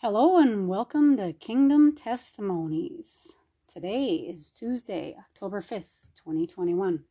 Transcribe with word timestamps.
Hello 0.00 0.38
and 0.38 0.68
welcome 0.68 1.16
to 1.16 1.32
Kingdom 1.32 1.92
Testimonies. 1.92 3.36
Today 3.66 4.28
is 4.30 4.52
Tuesday, 4.52 5.16
October 5.18 5.60
5th, 5.60 6.06
2021. 6.14 7.02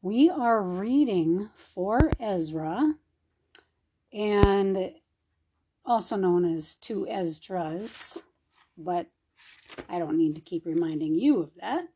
We 0.00 0.30
are 0.30 0.62
reading 0.62 1.50
4 1.74 2.12
Ezra 2.20 2.94
and 4.12 4.92
also 5.84 6.14
known 6.14 6.44
as 6.54 6.76
two 6.76 7.08
Esdras, 7.08 8.18
but 8.78 9.08
I 9.88 9.98
don't 9.98 10.16
need 10.16 10.36
to 10.36 10.40
keep 10.40 10.66
reminding 10.66 11.16
you 11.16 11.40
of 11.40 11.50
that. 11.60 11.88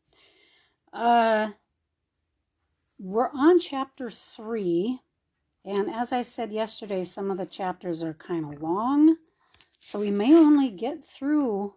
Uh, 0.92 1.50
we're 2.98 3.30
on 3.30 3.61
chapter 3.61 4.11
three, 4.11 4.98
and 5.64 5.88
as 5.88 6.11
I 6.11 6.22
said 6.22 6.50
yesterday, 6.50 7.04
some 7.04 7.30
of 7.30 7.38
the 7.38 7.46
chapters 7.46 8.02
are 8.02 8.14
kind 8.14 8.52
of 8.52 8.61
long. 8.61 9.18
So 9.86 9.98
we 9.98 10.10
may 10.10 10.34
only 10.34 10.70
get 10.70 11.04
through, 11.04 11.74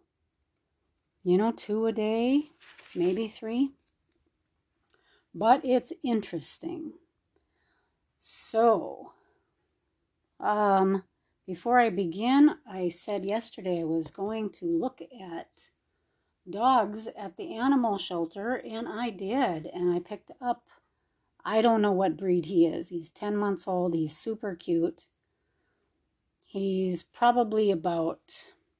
you 1.26 1.38
know, 1.38 1.52
two 1.52 1.88
a 1.88 1.92
day, 1.92 2.52
maybe 2.96 3.28
three. 3.28 3.74
But 5.36 5.66
it's 5.66 5.92
interesting. 6.06 6.94
So, 8.22 9.12
um, 10.40 11.04
before 11.46 11.82
I 11.82 11.90
begin, 11.90 12.56
I 12.66 12.88
said 12.88 13.26
yesterday 13.26 13.82
I 13.82 13.84
was 13.84 14.10
going 14.10 14.52
to 14.52 14.66
look 14.66 15.02
at 15.02 15.70
dogs 16.50 17.10
at 17.16 17.36
the 17.36 17.58
animal 17.58 17.98
shelter, 17.98 18.56
and 18.56 18.88
I 18.88 19.10
did. 19.10 19.68
And 19.68 19.94
I 19.94 20.00
picked 20.00 20.32
up, 20.42 20.64
I 21.44 21.62
don't 21.62 21.82
know 21.82 21.92
what 21.92 22.18
breed 22.18 22.46
he 22.46 22.68
is. 22.68 22.88
He's 22.88 23.10
10 23.10 23.36
months 23.36 23.68
old, 23.68 23.94
he's 23.94 24.18
super 24.18 24.56
cute. 24.56 25.08
He's 26.50 27.04
probably 27.04 27.72
about 27.72 28.22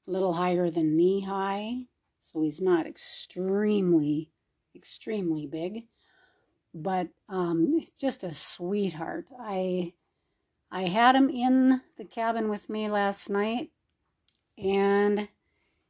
a 0.06 0.10
little 0.10 0.32
higher 0.32 0.70
than 0.70 0.96
knee 0.96 1.20
high, 1.20 1.84
so 2.18 2.40
he's 2.40 2.62
not 2.62 2.86
extremely, 2.86 4.30
extremely 4.74 5.46
big, 5.46 5.84
but 6.72 7.08
um, 7.28 7.82
just 8.00 8.24
a 8.24 8.32
sweetheart. 8.32 9.26
I 9.38 9.92
I 10.70 10.84
had 10.84 11.14
him 11.14 11.28
in 11.28 11.82
the 11.98 12.06
cabin 12.06 12.48
with 12.48 12.70
me 12.70 12.88
last 12.88 13.28
night, 13.28 13.70
and 14.56 15.28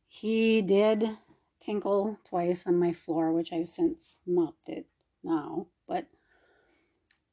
he 0.08 0.60
did 0.62 1.16
tinkle 1.60 2.18
twice 2.24 2.66
on 2.66 2.76
my 2.76 2.92
floor, 2.92 3.32
which 3.32 3.52
I've 3.52 3.68
since 3.68 4.16
mopped 4.26 4.68
it 4.68 4.86
now. 5.22 5.68
But 5.86 6.06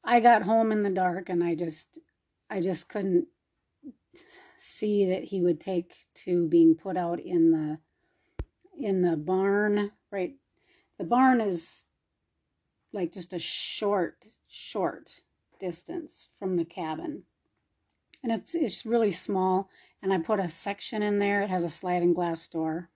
I 0.04 0.20
got 0.20 0.42
home 0.44 0.70
in 0.70 0.84
the 0.84 0.90
dark, 0.90 1.30
and 1.30 1.42
I 1.42 1.56
just 1.56 1.98
I 2.48 2.60
just 2.60 2.88
couldn't 2.88 3.26
see 4.56 5.06
that 5.06 5.24
he 5.24 5.42
would 5.42 5.60
take 5.60 5.94
to 6.14 6.48
being 6.48 6.74
put 6.74 6.96
out 6.96 7.20
in 7.20 7.50
the 7.50 7.78
in 8.78 9.02
the 9.02 9.16
barn 9.16 9.90
right? 10.10 10.34
The 10.98 11.04
barn 11.04 11.40
is 11.40 11.84
like 12.92 13.12
just 13.12 13.32
a 13.32 13.38
short 13.38 14.26
short 14.48 15.20
distance 15.60 16.28
from 16.38 16.56
the 16.56 16.64
cabin. 16.64 17.22
And 18.22 18.32
it's 18.32 18.54
it's 18.54 18.86
really 18.86 19.12
small 19.12 19.68
and 20.02 20.12
i 20.12 20.18
put 20.18 20.40
a 20.40 20.48
section 20.48 21.02
in 21.02 21.18
there. 21.18 21.42
It 21.42 21.50
has 21.50 21.64
a 21.64 21.70
sliding 21.70 22.14
glass 22.14 22.48
door. 22.48 22.88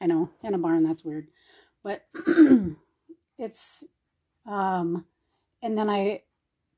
I 0.00 0.06
know 0.06 0.30
in 0.42 0.54
a 0.54 0.58
barn 0.58 0.82
that's 0.82 1.04
weird. 1.04 1.28
But 1.82 2.04
it's 3.38 3.84
um 4.46 5.04
and 5.62 5.76
then 5.76 5.88
i 5.90 6.22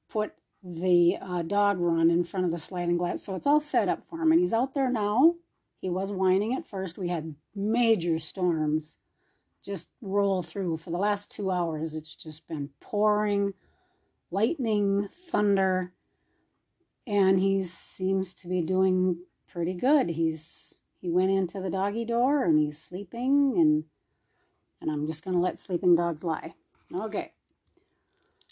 put 0.09 0.33
the 0.63 1.17
uh, 1.21 1.43
dog 1.43 1.79
run 1.79 2.11
in 2.11 2.25
front 2.25 2.47
of 2.47 2.53
the 2.53 2.59
sliding 2.59 2.97
glass. 2.97 3.23
So 3.23 3.35
it's 3.35 3.47
all 3.47 3.61
set 3.61 3.89
up 3.89 4.03
for 4.09 4.21
him. 4.21 4.33
And 4.33 4.41
he's 4.41 4.53
out 4.53 4.75
there 4.75 4.91
now. 4.91 5.35
He 5.81 5.89
was 5.89 6.11
whining 6.11 6.55
at 6.55 6.67
first. 6.67 6.99
We 6.99 7.09
had 7.09 7.35
major 7.55 8.19
storms 8.19 8.99
just 9.65 9.89
roll 10.01 10.43
through. 10.43 10.79
For 10.79 10.91
the 10.91 10.99
last 10.99 11.31
two 11.31 11.51
hours, 11.51 11.95
it's 11.95 12.15
just 12.15 12.49
been 12.49 12.71
pouring, 12.81 13.55
lightning, 14.31 15.09
thunder. 15.31 15.93
And 17.07 17.39
he 17.39 17.63
seems 17.63 18.35
to 18.37 18.49
be 18.49 18.63
doing 18.63 19.19
pretty 19.49 19.75
good. 19.75 20.09
He's 20.11 20.81
he 21.01 21.11
went 21.11 21.31
into 21.31 21.61
the 21.61 21.71
doggy 21.71 22.05
door 22.05 22.45
and 22.45 22.59
he's 22.59 22.81
sleeping 22.81 23.55
and 23.57 23.85
and 24.81 24.91
I'm 24.91 25.07
just 25.07 25.25
gonna 25.25 25.41
let 25.41 25.59
sleeping 25.59 25.97
dogs 25.97 26.23
lie. 26.23 26.55
Okay. 26.95 27.33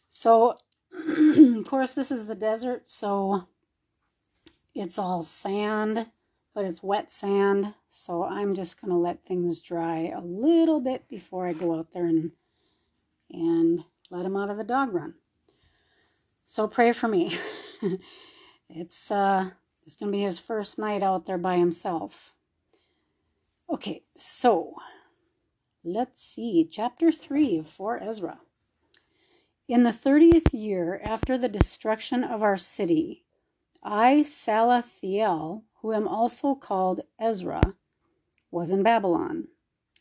So 0.09 0.59
of 1.59 1.67
course, 1.67 1.93
this 1.93 2.11
is 2.11 2.27
the 2.27 2.35
desert, 2.35 2.85
so 2.87 3.47
it's 4.75 4.99
all 4.99 5.23
sand, 5.23 6.07
but 6.55 6.65
it's 6.65 6.83
wet 6.83 7.11
sand. 7.13 7.75
So 7.89 8.25
I'm 8.25 8.55
just 8.55 8.81
going 8.81 8.91
to 8.91 8.97
let 8.97 9.25
things 9.25 9.61
dry 9.61 10.13
a 10.15 10.21
little 10.21 10.81
bit 10.81 11.09
before 11.09 11.47
I 11.47 11.53
go 11.53 11.79
out 11.79 11.93
there 11.93 12.07
and, 12.07 12.33
and 13.31 13.85
let 14.11 14.27
him 14.27 14.37
out 14.37 14.51
of 14.51 14.57
the 14.57 14.65
dog 14.65 14.95
run. 14.95 15.15
So 16.45 16.69
pray 16.69 16.93
for 16.93 17.09
me. 17.09 17.37
it's 18.71 19.11
uh, 19.11 19.51
it's 19.85 19.97
going 19.97 20.11
to 20.11 20.17
be 20.17 20.25
his 20.25 20.39
first 20.39 20.79
night 20.79 21.03
out 21.03 21.27
there 21.27 21.39
by 21.39 21.57
himself. 21.57 22.33
Okay, 23.69 24.03
so 24.17 24.75
let's 25.85 26.23
see. 26.23 26.69
Chapter 26.71 27.11
3 27.11 27.59
of 27.59 27.69
4 27.69 28.03
Ezra. 28.03 28.39
In 29.69 29.83
the 29.83 29.93
thirtieth 29.93 30.55
year 30.55 31.01
after 31.03 31.37
the 31.37 31.49
destruction 31.49 32.23
of 32.23 32.41
our 32.41 32.57
city, 32.57 33.25
I, 33.83 34.23
Salathiel, 34.23 35.63
who 35.81 35.93
am 35.93 36.07
also 36.07 36.55
called 36.55 37.01
Ezra, 37.19 37.75
was 38.53 38.71
in 38.71 38.85
Babylon. 38.85 39.49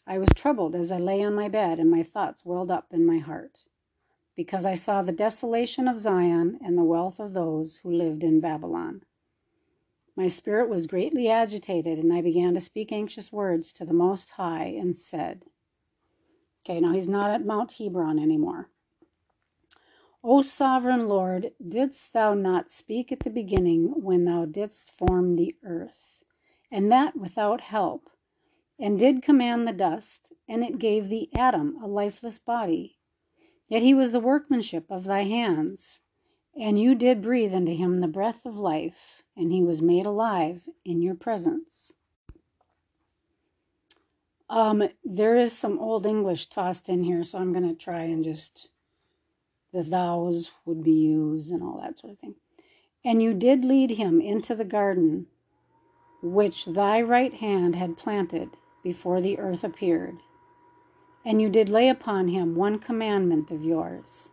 I 0.06 0.20
was 0.20 0.30
troubled 0.36 0.76
as 0.76 0.92
I 0.92 1.00
lay 1.00 1.24
on 1.24 1.34
my 1.34 1.50
bed, 1.50 1.80
and 1.80 1.90
my 1.90 2.04
thoughts 2.04 2.46
welled 2.46 2.70
up 2.70 2.90
in 2.92 3.08
my 3.08 3.18
heart, 3.18 3.62
because 4.36 4.68
I 4.68 4.76
saw 4.76 5.02
the 5.02 5.12
desolation 5.12 5.88
of 5.88 6.00
Zion 6.00 6.60
and 6.64 6.78
the 6.78 6.84
wealth 6.84 7.20
of 7.20 7.34
those 7.34 7.78
who 7.78 7.92
lived 7.92 8.24
in 8.24 8.40
Babylon. 8.40 9.02
My 10.16 10.28
spirit 10.28 10.70
was 10.70 10.86
greatly 10.86 11.28
agitated, 11.28 11.98
and 11.98 12.14
I 12.14 12.22
began 12.22 12.54
to 12.54 12.62
speak 12.62 12.92
anxious 12.92 13.32
words 13.32 13.74
to 13.74 13.86
the 13.86 13.94
Most 13.94 14.30
High 14.32 14.76
and 14.80 14.96
said, 14.96 15.46
Okay, 16.64 16.80
now 16.80 16.94
he's 16.94 17.08
not 17.08 17.32
at 17.32 17.44
Mount 17.44 17.74
Hebron 17.74 18.20
anymore. 18.20 18.70
O 20.28 20.42
sovereign 20.42 21.08
Lord, 21.08 21.52
didst 21.62 22.12
thou 22.12 22.34
not 22.34 22.72
speak 22.72 23.12
at 23.12 23.20
the 23.20 23.30
beginning 23.30 24.02
when 24.02 24.26
thou 24.26 24.46
didst 24.46 24.90
form 24.98 25.36
the 25.36 25.56
earth, 25.64 26.24
and 26.72 26.92
that 26.92 27.16
without 27.16 27.62
help, 27.62 28.10
and 28.80 28.98
did 28.98 29.22
command 29.22 29.68
the 29.68 29.72
dust, 29.72 30.34
and 30.50 30.64
it 30.64 30.80
gave 30.80 31.10
thee 31.10 31.30
Adam 31.36 31.78
a 31.80 31.86
lifeless 31.86 32.40
body? 32.40 32.98
Yet 33.68 33.84
he 33.84 33.94
was 33.94 34.14
the 34.14 34.20
workmanship 34.20 34.90
of 34.90 35.04
thy 35.04 35.26
hands, 35.26 36.02
and 36.60 36.80
you 36.80 36.96
did 36.96 37.22
breathe 37.22 37.54
into 37.54 37.74
him 37.74 38.02
the 38.02 38.08
breath 38.08 38.48
of 38.48 38.58
life, 38.58 39.22
and 39.38 39.52
he 39.52 39.62
was 39.62 39.80
made 39.80 40.08
alive 40.08 40.68
in 40.84 41.04
your 41.04 41.14
presence. 41.14 41.94
Um, 44.50 44.90
there 45.04 45.38
is 45.38 45.54
some 45.54 45.78
old 45.78 46.08
English 46.08 46.48
tossed 46.48 46.90
in 46.90 47.04
here, 47.04 47.24
so 47.24 47.38
I'm 47.38 47.54
going 47.54 47.70
to 47.70 47.76
try 47.76 48.06
and 48.06 48.24
just 48.24 48.72
the 49.76 49.84
thous 49.84 50.52
would 50.66 50.82
be 50.84 50.94
used 50.94 51.52
and 51.52 51.62
all 51.62 51.82
that 51.82 52.00
sort 52.00 52.14
of 52.14 52.20
thing. 52.20 52.36
And 53.04 53.22
you 53.22 53.34
did 53.34 53.66
lead 53.66 53.92
him 53.92 54.22
into 54.22 54.56
the 54.56 54.64
garden 54.64 55.28
which 56.24 56.66
thy 56.66 57.02
right 57.02 57.34
hand 57.34 57.76
had 57.76 57.98
planted 57.98 58.52
before 58.84 59.20
the 59.20 59.38
earth 59.38 59.66
appeared. 59.66 60.20
And 61.26 61.42
you 61.42 61.50
did 61.50 61.68
lay 61.68 61.90
upon 61.90 62.30
him 62.30 62.56
one 62.56 62.80
commandment 62.80 63.52
of 63.52 63.66
yours. 63.66 64.32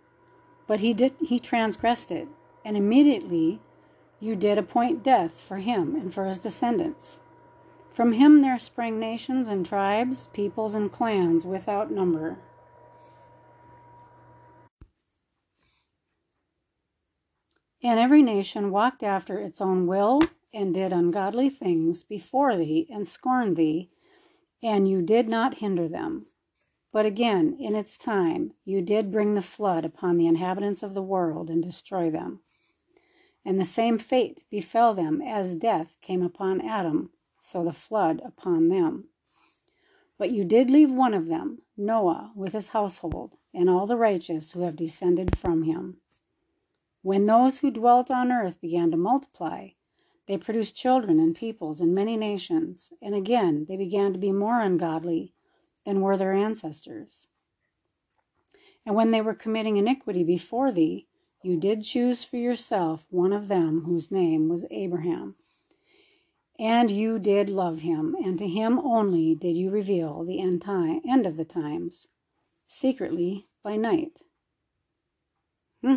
But 0.69 0.79
he 0.79 0.95
did 0.95 1.15
he 1.21 1.41
transgressed 1.41 2.13
it, 2.13 2.29
and 2.65 2.77
immediately 2.77 3.61
you 4.21 4.37
did 4.37 4.59
appoint 4.59 5.03
death 5.03 5.41
for 5.41 5.57
him 5.57 5.97
and 5.97 6.15
for 6.15 6.27
his 6.27 6.39
descendants. 6.39 7.21
From 7.89 8.13
him 8.13 8.43
there 8.43 8.59
sprang 8.59 9.01
nations 9.01 9.49
and 9.49 9.67
tribes, 9.67 10.29
peoples 10.33 10.77
and 10.77 10.91
clans 10.93 11.45
without 11.45 11.91
number. 11.91 12.39
And 17.83 17.99
every 17.99 18.23
nation 18.23 18.71
walked 18.71 19.03
after 19.03 19.39
its 19.39 19.61
own 19.61 19.87
will 19.87 20.21
and 20.55 20.73
did 20.73 20.93
ungodly 20.93 21.49
things 21.49 22.05
before 22.05 22.57
thee 22.57 22.87
and 22.91 23.07
scorned 23.07 23.57
thee, 23.57 23.91
and 24.63 24.89
you 24.89 25.03
did 25.03 25.29
not 25.29 25.59
hinder 25.59 25.89
them. 25.89 26.27
But 26.93 27.07
again, 27.07 27.57
in 27.59 27.75
its 27.75 27.97
time, 27.97 28.53
you 28.65 28.83
did 28.83 29.11
bring 29.11 29.35
the 29.35 29.43
flood 29.43 29.85
upon 29.85 30.17
the 30.17 30.27
inhabitants 30.27 30.83
of 30.83 30.95
the 30.95 31.03
world 31.03 31.51
and 31.51 31.63
destroy 31.63 32.11
them. 32.11 32.41
And 33.45 33.59
the 33.59 33.65
same 33.65 33.99
fate 33.99 34.45
befell 34.51 34.95
them 34.95 35.21
as 35.21 35.57
death 35.57 35.97
came 36.03 36.23
upon 36.23 36.61
Adam, 36.61 37.11
so 37.41 37.65
the 37.65 37.73
flood 37.73 38.21
upon 38.25 38.69
them. 38.69 39.09
But 40.19 40.31
you 40.31 40.45
did 40.45 40.71
leave 40.71 40.93
one 40.93 41.15
of 41.15 41.27
them, 41.27 41.63
Noah, 41.77 42.31
with 42.37 42.53
his 42.53 42.69
household, 42.69 43.33
and 43.53 43.69
all 43.69 43.87
the 43.87 43.97
righteous 43.97 44.53
who 44.53 44.61
have 44.61 44.77
descended 44.77 45.37
from 45.37 45.65
him. 45.65 45.97
When 47.03 47.27
those 47.27 47.59
who 47.59 47.71
dwelt 47.71 48.11
on 48.11 48.31
earth 48.31 48.61
began 48.61 48.91
to 48.93 48.97
multiply, 48.97 49.71
they 50.27 50.39
produced 50.39 50.77
children 50.77 51.19
and 51.19 51.35
peoples 51.35 51.81
and 51.81 51.95
many 51.95 52.17
nations, 52.17 52.93
and 53.03 53.15
again 53.15 53.67
they 53.69 53.77
began 53.77 54.13
to 54.13 54.19
be 54.19 54.33
more 54.33 54.61
ungodly 54.61 55.35
than 55.85 56.01
were 56.01 56.17
their 56.17 56.33
ancestors. 56.33 57.27
And 58.87 58.95
when 58.95 59.11
they 59.11 59.21
were 59.21 59.35
committing 59.35 59.77
iniquity 59.77 60.23
before 60.23 60.71
thee, 60.73 61.07
you 61.43 61.57
did 61.57 61.83
choose 61.83 62.23
for 62.23 62.37
yourself 62.37 63.05
one 63.11 63.33
of 63.33 63.49
them 63.49 63.83
whose 63.85 64.13
name 64.13 64.49
was 64.49 64.65
Abraham. 64.71 65.35
And 66.59 66.89
you 66.89 67.19
did 67.19 67.49
love 67.49 67.81
him, 67.81 68.15
and 68.23 68.39
to 68.39 68.47
him 68.47 68.79
only 68.79 69.35
did 69.35 69.57
you 69.57 69.71
reveal 69.71 70.23
the 70.23 70.41
end, 70.41 70.63
time, 70.63 71.01
end 71.09 71.27
of 71.27 71.37
the 71.37 71.45
times, 71.45 72.07
secretly 72.67 73.49
by 73.65 73.77
night. 73.77 74.23
Hmm. 75.83 75.97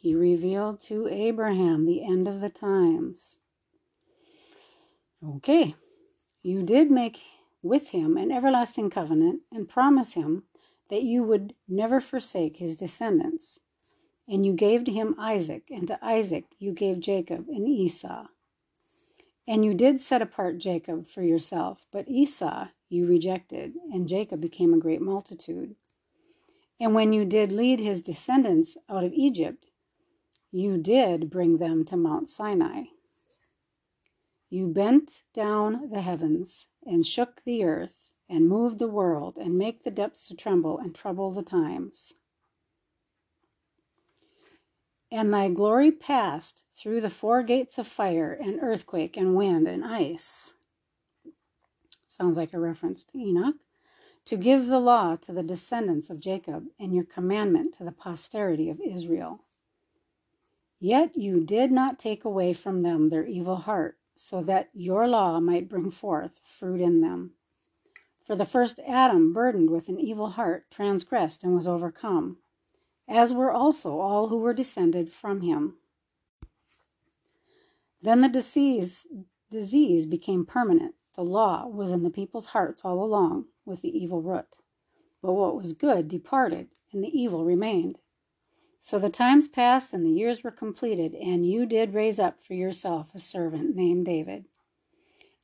He 0.00 0.14
revealed 0.14 0.80
to 0.82 1.08
Abraham 1.08 1.84
the 1.84 2.04
end 2.04 2.28
of 2.28 2.40
the 2.40 2.48
times. 2.48 3.38
Okay. 5.26 5.74
You 6.42 6.62
did 6.62 6.88
make 6.88 7.18
with 7.62 7.88
him 7.88 8.16
an 8.16 8.30
everlasting 8.30 8.90
covenant 8.90 9.40
and 9.50 9.68
promise 9.68 10.12
him 10.12 10.44
that 10.88 11.02
you 11.02 11.24
would 11.24 11.54
never 11.66 12.00
forsake 12.00 12.58
his 12.58 12.76
descendants. 12.76 13.58
And 14.28 14.46
you 14.46 14.52
gave 14.52 14.84
to 14.84 14.92
him 14.92 15.16
Isaac, 15.18 15.64
and 15.68 15.88
to 15.88 16.04
Isaac 16.04 16.44
you 16.58 16.72
gave 16.72 17.00
Jacob 17.00 17.48
and 17.48 17.66
Esau. 17.66 18.26
And 19.48 19.64
you 19.64 19.74
did 19.74 20.00
set 20.00 20.22
apart 20.22 20.58
Jacob 20.58 21.08
for 21.08 21.22
yourself, 21.22 21.86
but 21.90 22.08
Esau 22.08 22.68
you 22.88 23.06
rejected, 23.06 23.74
and 23.92 24.06
Jacob 24.06 24.40
became 24.40 24.72
a 24.72 24.78
great 24.78 25.00
multitude. 25.00 25.74
And 26.78 26.94
when 26.94 27.12
you 27.12 27.24
did 27.24 27.50
lead 27.50 27.80
his 27.80 28.00
descendants 28.00 28.76
out 28.88 29.02
of 29.02 29.12
Egypt, 29.12 29.66
you 30.50 30.78
did 30.78 31.30
bring 31.30 31.58
them 31.58 31.84
to 31.86 31.96
Mount 31.96 32.28
Sinai. 32.28 32.84
You 34.50 34.66
bent 34.66 35.22
down 35.34 35.90
the 35.90 36.00
heavens 36.00 36.68
and 36.86 37.06
shook 37.06 37.42
the 37.44 37.64
earth 37.64 38.14
and 38.30 38.48
moved 38.48 38.78
the 38.78 38.88
world 38.88 39.36
and 39.36 39.58
make 39.58 39.84
the 39.84 39.90
depths 39.90 40.26
to 40.28 40.34
tremble 40.34 40.78
and 40.78 40.94
trouble 40.94 41.32
the 41.32 41.42
times. 41.42 42.14
And 45.10 45.32
thy 45.32 45.48
glory 45.48 45.90
passed 45.90 46.64
through 46.74 47.00
the 47.00 47.10
four 47.10 47.42
gates 47.42 47.78
of 47.78 47.86
fire 47.86 48.32
and 48.32 48.58
earthquake 48.62 49.16
and 49.16 49.34
wind 49.34 49.66
and 49.66 49.84
ice. 49.84 50.54
Sounds 52.06 52.36
like 52.36 52.52
a 52.52 52.58
reference 52.58 53.04
to 53.04 53.18
Enoch. 53.18 53.56
To 54.26 54.36
give 54.36 54.66
the 54.66 54.80
law 54.80 55.16
to 55.16 55.32
the 55.32 55.42
descendants 55.42 56.10
of 56.10 56.20
Jacob 56.20 56.66
and 56.78 56.94
your 56.94 57.04
commandment 57.04 57.74
to 57.76 57.84
the 57.84 57.92
posterity 57.92 58.68
of 58.68 58.80
Israel. 58.80 59.44
Yet 60.80 61.16
you 61.16 61.44
did 61.44 61.72
not 61.72 61.98
take 61.98 62.24
away 62.24 62.52
from 62.52 62.82
them 62.82 63.08
their 63.08 63.26
evil 63.26 63.56
heart, 63.56 63.98
so 64.16 64.42
that 64.42 64.70
your 64.72 65.08
law 65.08 65.40
might 65.40 65.68
bring 65.68 65.90
forth 65.90 66.40
fruit 66.44 66.80
in 66.80 67.00
them. 67.00 67.32
For 68.26 68.36
the 68.36 68.44
first 68.44 68.80
Adam, 68.86 69.32
burdened 69.32 69.70
with 69.70 69.88
an 69.88 69.98
evil 69.98 70.30
heart, 70.30 70.70
transgressed 70.70 71.42
and 71.44 71.54
was 71.54 71.66
overcome 71.66 72.38
as 73.08 73.32
were 73.32 73.50
also 73.50 73.98
all 73.98 74.28
who 74.28 74.36
were 74.36 74.52
descended 74.52 75.10
from 75.10 75.40
him. 75.40 75.76
Then 78.02 78.20
the 78.20 78.28
disease, 78.28 79.06
disease 79.50 80.06
became 80.06 80.44
permanent. 80.44 80.94
The 81.16 81.24
law 81.24 81.66
was 81.66 81.90
in 81.90 82.02
the 82.02 82.10
people's 82.10 82.46
hearts 82.46 82.82
all 82.84 83.02
along 83.02 83.46
with 83.64 83.80
the 83.80 83.88
evil 83.88 84.22
root. 84.22 84.58
But 85.22 85.32
what 85.32 85.56
was 85.56 85.72
good 85.72 86.06
departed, 86.06 86.68
and 86.92 87.02
the 87.02 87.18
evil 87.18 87.44
remained. 87.44 87.98
So 88.80 88.98
the 88.98 89.10
times 89.10 89.48
passed 89.48 89.92
and 89.92 90.04
the 90.04 90.10
years 90.10 90.42
were 90.42 90.50
completed, 90.50 91.14
and 91.14 91.44
you 91.44 91.66
did 91.66 91.94
raise 91.94 92.18
up 92.18 92.42
for 92.42 92.54
yourself 92.54 93.14
a 93.14 93.18
servant 93.18 93.74
named 93.74 94.06
David. 94.06 94.46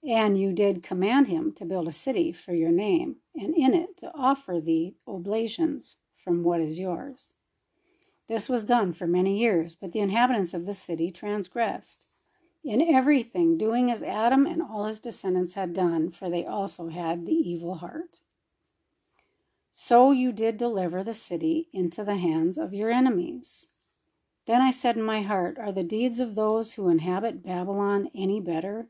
And 0.07 0.39
you 0.39 0.53
did 0.53 0.83
command 0.83 1.29
him 1.29 1.53
to 1.53 1.65
build 1.65 1.89
a 1.89 1.93
city 1.93 2.33
for 2.33 2.55
your 2.55 2.71
name, 2.71 3.17
and 3.35 3.55
in 3.57 3.75
it 3.75 3.97
to 3.99 4.13
offer 4.15 4.61
thee 4.61 4.97
oblations 5.07 5.97
from 6.15 6.43
what 6.43 6.61
is 6.61 6.79
yours. 6.79 7.35
This 8.27 8.49
was 8.49 8.65
done 8.65 8.93
for 8.93 9.07
many 9.07 9.39
years, 9.39 9.75
but 9.75 9.93
the 9.93 10.01
inhabitants 10.01 10.55
of 10.55 10.65
the 10.65 10.75
city 10.75 11.11
transgressed 11.11 12.07
in 12.65 12.81
everything, 12.81 13.59
doing 13.59 13.91
as 13.91 14.03
Adam 14.03 14.47
and 14.47 14.63
all 14.63 14.87
his 14.87 14.99
descendants 14.99 15.53
had 15.53 15.75
done, 15.75 16.11
for 16.11 16.31
they 16.31 16.47
also 16.47 16.89
had 16.89 17.27
the 17.27 17.35
evil 17.35 17.75
heart. 17.75 18.21
So 19.75 20.11
you 20.11 20.33
did 20.33 20.57
deliver 20.57 21.05
the 21.05 21.13
city 21.13 21.69
into 21.75 22.03
the 22.03 22.17
hands 22.17 22.57
of 22.57 22.73
your 22.73 22.91
enemies. 22.91 23.69
Then 24.47 24.63
I 24.63 24.71
said 24.71 24.97
in 24.97 25.03
my 25.03 25.21
heart, 25.21 25.59
Are 25.59 25.73
the 25.73 25.85
deeds 25.85 26.19
of 26.19 26.35
those 26.35 26.73
who 26.73 26.89
inhabit 26.89 27.43
Babylon 27.43 28.09
any 28.15 28.41
better? 28.41 28.89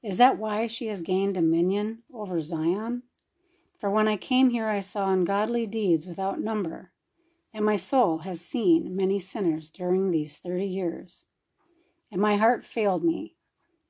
Is 0.00 0.18
that 0.18 0.38
why 0.38 0.66
she 0.66 0.86
has 0.86 1.02
gained 1.02 1.34
dominion 1.34 2.04
over 2.14 2.40
Zion? 2.40 3.02
For 3.76 3.90
when 3.90 4.06
I 4.06 4.16
came 4.16 4.50
here, 4.50 4.68
I 4.68 4.78
saw 4.78 5.12
ungodly 5.12 5.66
deeds 5.66 6.06
without 6.06 6.40
number 6.40 6.92
and 7.52 7.64
my 7.64 7.76
soul 7.76 8.18
has 8.18 8.40
seen 8.40 8.94
many 8.94 9.18
sinners 9.18 9.70
during 9.70 10.10
these 10.10 10.36
thirty 10.36 10.66
years. 10.66 11.24
And 12.10 12.20
my 12.20 12.36
heart 12.36 12.64
failed 12.64 13.04
me, 13.04 13.34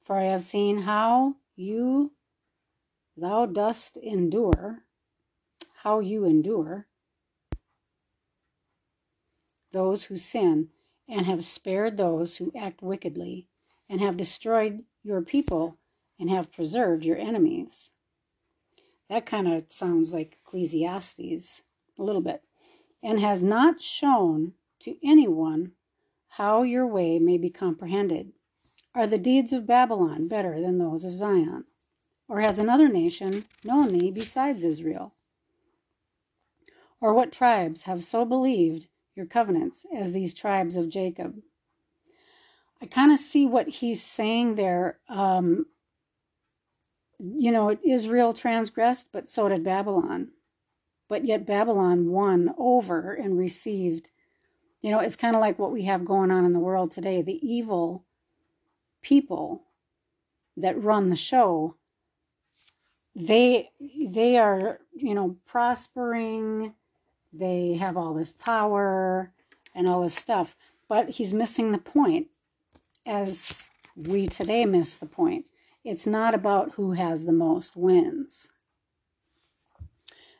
for 0.02 0.16
I 0.16 0.24
have 0.24 0.42
seen 0.42 0.78
how 0.78 1.36
you, 1.56 2.12
thou 3.16 3.46
dost 3.46 3.96
endure, 3.98 4.84
how 5.82 6.00
you 6.00 6.24
endure 6.24 6.86
those 9.72 10.04
who 10.04 10.16
sin, 10.16 10.68
and 11.08 11.26
have 11.26 11.44
spared 11.44 11.96
those 11.96 12.36
who 12.36 12.52
act 12.58 12.82
wickedly, 12.82 13.46
and 13.88 14.00
have 14.00 14.16
destroyed 14.16 14.84
your 15.02 15.22
people, 15.22 15.78
and 16.18 16.28
have 16.28 16.52
preserved 16.52 17.04
your 17.04 17.16
enemies. 17.16 17.90
That 19.08 19.26
kind 19.26 19.48
of 19.48 19.70
sounds 19.70 20.12
like 20.12 20.38
Ecclesiastes 20.44 21.62
a 21.98 22.02
little 22.02 22.20
bit 22.20 22.42
and 23.02 23.18
has 23.20 23.42
not 23.42 23.80
shown 23.80 24.52
to 24.80 24.96
anyone 25.02 25.72
how 26.28 26.62
your 26.62 26.86
way 26.86 27.18
may 27.18 27.38
be 27.38 27.50
comprehended. 27.50 28.32
Are 28.94 29.06
the 29.06 29.18
deeds 29.18 29.52
of 29.52 29.66
Babylon 29.66 30.28
better 30.28 30.60
than 30.60 30.78
those 30.78 31.04
of 31.04 31.14
Zion? 31.14 31.64
Or 32.28 32.40
has 32.40 32.58
another 32.58 32.88
nation 32.88 33.46
known 33.64 33.88
thee 33.88 34.10
besides 34.10 34.64
Israel? 34.64 35.14
Or 37.00 37.14
what 37.14 37.32
tribes 37.32 37.84
have 37.84 38.04
so 38.04 38.24
believed 38.24 38.88
your 39.14 39.26
covenants 39.26 39.86
as 39.96 40.12
these 40.12 40.34
tribes 40.34 40.76
of 40.76 40.88
Jacob? 40.88 41.34
I 42.82 42.86
kind 42.86 43.12
of 43.12 43.18
see 43.18 43.46
what 43.46 43.68
he's 43.68 44.02
saying 44.02 44.54
there. 44.54 44.98
Um, 45.08 45.66
you 47.18 47.52
know, 47.52 47.76
Israel 47.84 48.32
transgressed, 48.32 49.08
but 49.12 49.28
so 49.28 49.48
did 49.48 49.64
Babylon 49.64 50.28
but 51.10 51.26
yet 51.26 51.44
Babylon 51.44 52.08
won 52.08 52.54
over 52.56 53.12
and 53.12 53.36
received. 53.36 54.10
You 54.80 54.92
know, 54.92 55.00
it's 55.00 55.16
kind 55.16 55.34
of 55.34 55.40
like 55.40 55.58
what 55.58 55.72
we 55.72 55.82
have 55.82 56.04
going 56.04 56.30
on 56.30 56.44
in 56.44 56.52
the 56.52 56.60
world 56.60 56.92
today. 56.92 57.20
The 57.20 57.44
evil 57.46 58.04
people 59.02 59.64
that 60.56 60.80
run 60.80 61.10
the 61.10 61.16
show, 61.16 61.74
they 63.16 63.70
they 63.98 64.38
are, 64.38 64.78
you 64.94 65.14
know, 65.14 65.36
prospering. 65.46 66.74
They 67.32 67.74
have 67.74 67.96
all 67.96 68.14
this 68.14 68.32
power 68.32 69.32
and 69.74 69.88
all 69.88 70.02
this 70.02 70.14
stuff, 70.14 70.56
but 70.88 71.10
he's 71.10 71.32
missing 71.32 71.72
the 71.72 71.78
point 71.78 72.28
as 73.06 73.68
we 73.96 74.26
today 74.26 74.64
miss 74.66 74.96
the 74.96 75.06
point. 75.06 75.46
It's 75.84 76.06
not 76.06 76.34
about 76.34 76.72
who 76.72 76.92
has 76.92 77.24
the 77.24 77.32
most 77.32 77.76
wins. 77.76 78.50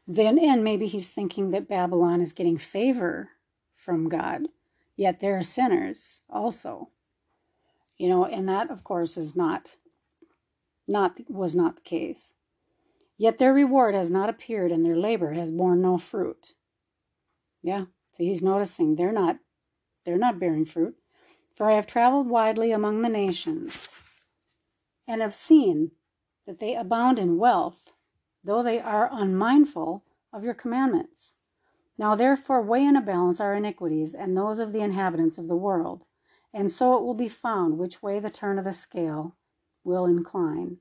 Then, 0.07 0.39
and 0.39 0.65
maybe 0.65 0.87
he's 0.87 1.09
thinking 1.09 1.53
that 1.53 1.69
Babylon 1.69 2.21
is 2.21 2.33
getting 2.33 2.59
favor 2.59 3.31
from 3.75 4.09
God, 4.09 4.49
yet 4.97 5.21
they're 5.21 5.43
sinners 5.43 6.23
also. 6.29 6.89
You 7.97 8.09
know, 8.09 8.25
and 8.25 8.49
that, 8.49 8.71
of 8.71 8.83
course, 8.83 9.17
is 9.17 9.37
not, 9.37 9.77
not 10.89 11.19
was 11.29 11.55
not 11.55 11.77
the 11.77 11.83
case. 11.83 12.33
Yet 13.19 13.39
their 13.39 13.53
reward 13.53 13.95
has 13.95 14.11
not 14.11 14.29
appeared, 14.29 14.73
and 14.73 14.85
their 14.85 14.97
labor 14.97 15.33
has 15.35 15.51
borne 15.51 15.81
no 15.81 15.97
fruit. 15.97 16.55
Yeah, 17.63 17.85
so 18.13 18.25
he's 18.25 18.43
noticing 18.43 18.95
they're 18.95 19.13
not, 19.13 19.39
they're 20.05 20.19
not 20.19 20.39
bearing 20.39 20.65
fruit. 20.65 20.97
For 21.53 21.71
I 21.71 21.75
have 21.75 21.87
traveled 21.87 22.29
widely 22.29 22.73
among 22.73 23.03
the 23.03 23.09
nations, 23.09 23.97
and 25.07 25.21
have 25.21 25.35
seen 25.35 25.91
that 26.47 26.59
they 26.59 26.75
abound 26.75 27.19
in 27.19 27.39
wealth 27.39 27.91
though 28.43 28.63
they 28.63 28.81
are 28.81 29.09
unmindful 29.13 30.05
of 30.33 30.45
your 30.45 30.55
commandments. 30.55 31.35
Now 31.99 32.15
therefore 32.15 32.63
weigh 32.63 32.85
in 32.85 32.97
a 32.97 33.01
balance 33.01 33.41
our 33.41 33.55
iniquities 33.55 34.15
and 34.15 34.37
those 34.37 34.59
of 34.59 34.73
the 34.73 34.81
inhabitants 34.81 35.39
of 35.39 35.49
the 35.49 35.57
world, 35.57 36.05
and 36.53 36.73
so 36.73 36.97
it 36.97 37.03
will 37.03 37.15
be 37.15 37.29
found 37.29 37.79
which 37.79 38.03
way 38.03 38.19
the 38.19 38.31
turn 38.31 38.59
of 38.59 38.65
the 38.65 38.73
scale 38.73 39.37
will 39.85 40.07
incline. 40.07 40.79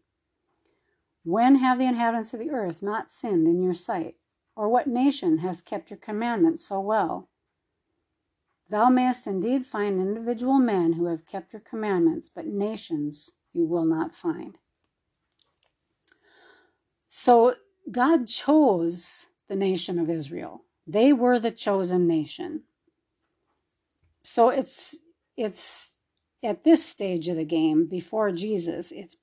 When 1.24 1.58
have 1.58 1.78
the 1.78 1.86
inhabitants 1.86 2.34
of 2.34 2.40
the 2.40 2.50
earth 2.50 2.82
not 2.82 3.12
sinned 3.12 3.48
in 3.48 3.62
your 3.62 3.74
sight? 3.74 4.16
Or 4.56 4.70
what 4.70 4.88
nation 4.88 5.40
has 5.40 5.62
kept 5.62 5.90
your 5.90 6.00
commandments 6.00 6.68
so 6.68 6.80
well? 6.80 7.30
Thou 8.70 8.90
mayest 8.90 9.26
indeed 9.26 9.66
find 9.66 10.00
individual 10.00 10.60
men 10.60 10.94
who 10.94 11.06
have 11.06 11.26
kept 11.26 11.54
your 11.54 11.62
commandments, 11.62 12.30
but 12.34 12.46
nations 12.46 13.32
you 13.52 13.66
will 13.66 13.86
not 13.86 14.16
find. 14.16 14.58
So 17.08 17.56
God 17.92 18.28
chose 18.28 19.28
the 19.48 19.56
nation 19.56 19.98
of 19.98 20.10
Israel. 20.10 20.64
They 20.86 21.12
were 21.12 21.40
the 21.40 21.52
chosen 21.52 22.08
nation. 22.08 22.64
So 24.24 24.50
it's 24.50 24.98
it's 25.36 25.94
at 26.44 26.64
this 26.64 26.86
stage 26.86 27.28
of 27.28 27.38
the 27.38 27.46
game 27.46 27.88
before 27.88 28.32
Jesus, 28.32 28.92
it's 28.92 29.16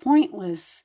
pointless 0.00 0.84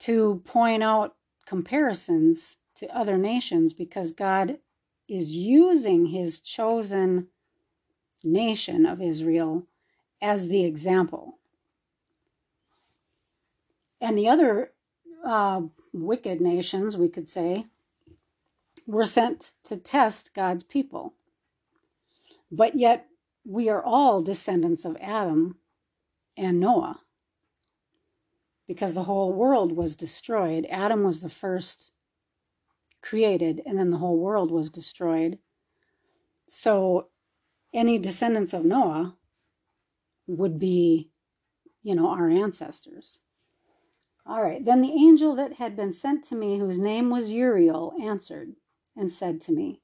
to 0.00 0.42
point 0.44 0.82
out 0.82 1.16
comparisons 1.46 2.56
to 2.80 2.96
other 2.96 3.18
nations 3.18 3.74
because 3.74 4.10
God 4.10 4.58
is 5.06 5.36
using 5.36 6.06
his 6.06 6.40
chosen 6.40 7.28
nation 8.24 8.86
of 8.86 9.02
Israel 9.02 9.66
as 10.22 10.48
the 10.48 10.64
example. 10.64 11.38
And 14.00 14.16
the 14.16 14.28
other 14.28 14.72
uh, 15.24 15.62
wicked 15.92 16.40
nations, 16.40 16.96
we 16.96 17.10
could 17.10 17.28
say, 17.28 17.66
were 18.86 19.04
sent 19.04 19.52
to 19.64 19.76
test 19.76 20.34
God's 20.34 20.64
people. 20.64 21.12
But 22.50 22.76
yet, 22.76 23.06
we 23.44 23.68
are 23.68 23.82
all 23.82 24.22
descendants 24.22 24.86
of 24.86 24.96
Adam 25.00 25.56
and 26.36 26.58
Noah 26.58 27.00
because 28.66 28.94
the 28.94 29.02
whole 29.02 29.32
world 29.32 29.72
was 29.72 29.96
destroyed. 29.96 30.66
Adam 30.70 31.02
was 31.02 31.20
the 31.20 31.28
first 31.28 31.90
created, 33.02 33.62
and 33.66 33.78
then 33.78 33.90
the 33.90 33.98
whole 33.98 34.18
world 34.18 34.50
was 34.50 34.70
destroyed. 34.70 35.38
So, 36.48 37.08
any 37.72 37.98
descendants 37.98 38.52
of 38.52 38.64
Noah 38.64 39.16
would 40.26 40.58
be, 40.58 41.10
you 41.82 41.94
know, 41.94 42.08
our 42.08 42.28
ancestors. 42.28 43.20
All 44.26 44.42
right. 44.42 44.64
Then 44.64 44.82
the 44.82 44.92
angel 44.92 45.34
that 45.36 45.54
had 45.54 45.76
been 45.76 45.92
sent 45.92 46.24
to 46.26 46.34
me, 46.34 46.58
whose 46.58 46.78
name 46.78 47.10
was 47.10 47.32
Uriel, 47.32 47.94
answered 48.00 48.52
and 48.96 49.10
said 49.10 49.40
to 49.42 49.52
me, 49.52 49.80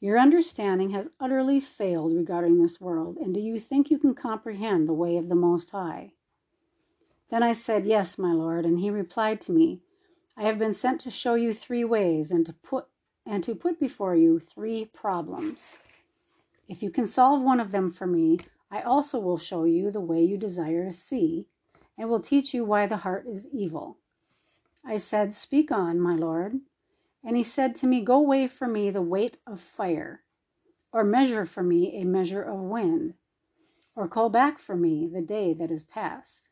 Your 0.00 0.18
understanding 0.18 0.90
has 0.90 1.08
utterly 1.20 1.60
failed 1.60 2.14
regarding 2.14 2.60
this 2.60 2.80
world, 2.80 3.16
and 3.16 3.34
do 3.34 3.40
you 3.40 3.58
think 3.58 3.90
you 3.90 3.98
can 3.98 4.14
comprehend 4.14 4.88
the 4.88 4.94
way 4.94 5.16
of 5.16 5.28
the 5.28 5.34
Most 5.34 5.70
High? 5.70 6.12
Then 7.30 7.42
I 7.42 7.52
said, 7.52 7.86
Yes, 7.86 8.18
my 8.18 8.32
Lord, 8.32 8.64
and 8.64 8.78
he 8.78 8.90
replied 8.90 9.40
to 9.42 9.52
me, 9.52 9.80
I 10.36 10.44
have 10.44 10.58
been 10.58 10.74
sent 10.74 11.00
to 11.02 11.10
show 11.10 11.34
you 11.34 11.52
three 11.52 11.84
ways 11.84 12.30
and 12.30 12.46
to 12.46 12.52
put 12.52 12.86
and 13.24 13.44
to 13.44 13.54
put 13.54 13.78
before 13.78 14.16
you 14.16 14.38
three 14.38 14.86
problems. 14.86 15.78
If 16.68 16.82
you 16.82 16.90
can 16.90 17.06
solve 17.06 17.42
one 17.42 17.60
of 17.60 17.70
them 17.70 17.90
for 17.90 18.06
me, 18.06 18.38
I 18.70 18.80
also 18.80 19.18
will 19.18 19.38
show 19.38 19.64
you 19.64 19.90
the 19.90 20.00
way 20.00 20.22
you 20.22 20.38
desire 20.38 20.84
to 20.84 20.92
see, 20.92 21.46
and 21.98 22.08
will 22.08 22.20
teach 22.20 22.54
you 22.54 22.64
why 22.64 22.86
the 22.86 22.98
heart 22.98 23.26
is 23.26 23.46
evil. 23.52 23.98
I 24.84 24.96
said, 24.96 25.34
Speak 25.34 25.70
on, 25.70 26.00
my 26.00 26.16
Lord. 26.16 26.60
And 27.22 27.36
he 27.36 27.42
said 27.42 27.76
to 27.76 27.86
me, 27.86 28.00
Go 28.00 28.20
weigh 28.20 28.48
for 28.48 28.66
me 28.66 28.90
the 28.90 29.02
weight 29.02 29.36
of 29.46 29.60
fire, 29.60 30.22
or 30.92 31.04
measure 31.04 31.46
for 31.46 31.62
me 31.62 32.00
a 32.00 32.04
measure 32.04 32.42
of 32.42 32.58
wind, 32.58 33.14
or 33.94 34.08
call 34.08 34.30
back 34.30 34.58
for 34.58 34.74
me 34.74 35.06
the 35.06 35.22
day 35.22 35.52
that 35.54 35.70
is 35.70 35.84
past. 35.84 36.48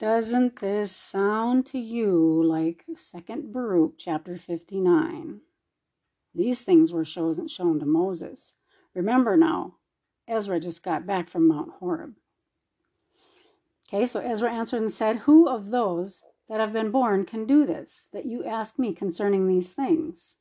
Doesn't 0.00 0.60
this 0.60 0.96
sound 0.96 1.66
to 1.66 1.78
you 1.78 2.42
like 2.42 2.86
Second 2.96 3.52
Baruch 3.52 3.98
chapter 3.98 4.38
59? 4.38 5.42
These 6.34 6.60
things 6.62 6.90
were 6.90 7.04
shown, 7.04 7.34
to 7.36 7.84
Moses. 7.84 8.54
Remember 8.94 9.36
now, 9.36 9.74
Ezra 10.26 10.58
just 10.58 10.82
got 10.82 11.06
back 11.06 11.28
from 11.28 11.46
Mount 11.46 11.72
Horeb. 11.80 12.14
Okay, 13.86 14.06
so 14.06 14.20
Ezra 14.20 14.50
answered 14.50 14.80
and 14.80 14.90
said, 14.90 15.18
Who 15.18 15.46
of 15.46 15.68
those 15.68 16.22
that 16.48 16.60
have 16.60 16.72
been 16.72 16.90
born 16.90 17.26
can 17.26 17.44
do 17.44 17.66
this, 17.66 18.06
that 18.14 18.24
you 18.24 18.42
ask 18.42 18.78
me 18.78 18.94
concerning 18.94 19.46
these 19.46 19.68
things? 19.68 20.36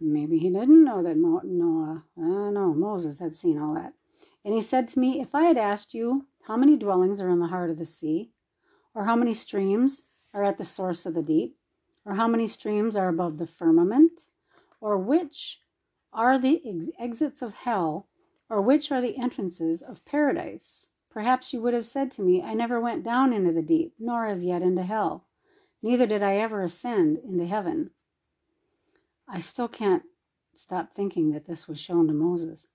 Maybe 0.00 0.38
he 0.38 0.50
didn't 0.50 0.82
know 0.82 1.00
that 1.04 1.16
Noah, 1.16 2.02
uh, 2.18 2.50
no, 2.50 2.74
Moses 2.74 3.20
had 3.20 3.36
seen 3.36 3.56
all 3.56 3.74
that. 3.74 3.92
And 4.44 4.52
he 4.52 4.62
said 4.62 4.88
to 4.88 4.98
me, 4.98 5.20
If 5.20 5.32
I 5.32 5.44
had 5.44 5.56
asked 5.56 5.94
you 5.94 6.26
how 6.46 6.56
many 6.56 6.76
dwellings 6.76 7.20
are 7.20 7.30
in 7.30 7.40
the 7.40 7.46
heart 7.46 7.70
of 7.70 7.78
the 7.78 7.86
sea? 7.86 8.30
Or 8.94 9.04
how 9.04 9.16
many 9.16 9.32
streams 9.32 10.02
are 10.34 10.44
at 10.44 10.58
the 10.58 10.64
source 10.64 11.06
of 11.06 11.14
the 11.14 11.22
deep? 11.22 11.56
Or 12.04 12.14
how 12.14 12.28
many 12.28 12.46
streams 12.46 12.96
are 12.96 13.08
above 13.08 13.38
the 13.38 13.46
firmament? 13.46 14.28
Or 14.80 14.98
which 14.98 15.60
are 16.12 16.38
the 16.38 16.60
ex- 16.66 16.90
exits 16.98 17.40
of 17.40 17.54
hell? 17.54 18.08
Or 18.50 18.60
which 18.60 18.92
are 18.92 19.00
the 19.00 19.16
entrances 19.16 19.80
of 19.80 20.04
paradise? 20.04 20.88
Perhaps 21.10 21.54
you 21.54 21.62
would 21.62 21.72
have 21.72 21.86
said 21.86 22.10
to 22.12 22.22
me, 22.22 22.42
I 22.42 22.52
never 22.52 22.78
went 22.78 23.04
down 23.04 23.32
into 23.32 23.52
the 23.52 23.62
deep, 23.62 23.94
nor 23.98 24.26
as 24.26 24.44
yet 24.44 24.60
into 24.60 24.82
hell. 24.82 25.24
Neither 25.80 26.06
did 26.06 26.22
I 26.22 26.36
ever 26.36 26.62
ascend 26.62 27.18
into 27.18 27.46
heaven. 27.46 27.90
I 29.26 29.40
still 29.40 29.68
can't 29.68 30.02
stop 30.54 30.94
thinking 30.94 31.30
that 31.32 31.46
this 31.46 31.66
was 31.66 31.80
shown 31.80 32.06
to 32.08 32.12
Moses. 32.12 32.66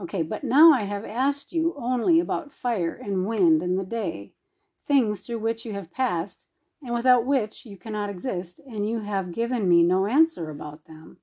Okay, 0.00 0.22
but 0.22 0.42
now 0.42 0.72
I 0.72 0.82
have 0.82 1.04
asked 1.04 1.52
you 1.52 1.74
only 1.76 2.18
about 2.18 2.52
fire 2.52 2.94
and 2.94 3.26
wind 3.26 3.62
and 3.62 3.78
the 3.78 3.84
day, 3.84 4.32
things 4.86 5.20
through 5.20 5.38
which 5.40 5.64
you 5.64 5.72
have 5.74 5.92
passed, 5.92 6.46
and 6.82 6.94
without 6.94 7.26
which 7.26 7.64
you 7.64 7.76
cannot 7.76 8.10
exist, 8.10 8.58
and 8.66 8.88
you 8.88 9.00
have 9.00 9.32
given 9.32 9.68
me 9.68 9.82
no 9.82 10.06
answer 10.06 10.50
about 10.50 10.86
them. 10.86 11.18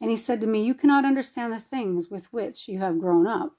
And 0.00 0.10
he 0.10 0.16
said 0.16 0.40
to 0.42 0.46
me, 0.46 0.62
You 0.62 0.74
cannot 0.74 1.04
understand 1.04 1.52
the 1.52 1.58
things 1.58 2.10
with 2.10 2.32
which 2.32 2.68
you 2.68 2.78
have 2.78 3.00
grown 3.00 3.26
up. 3.26 3.56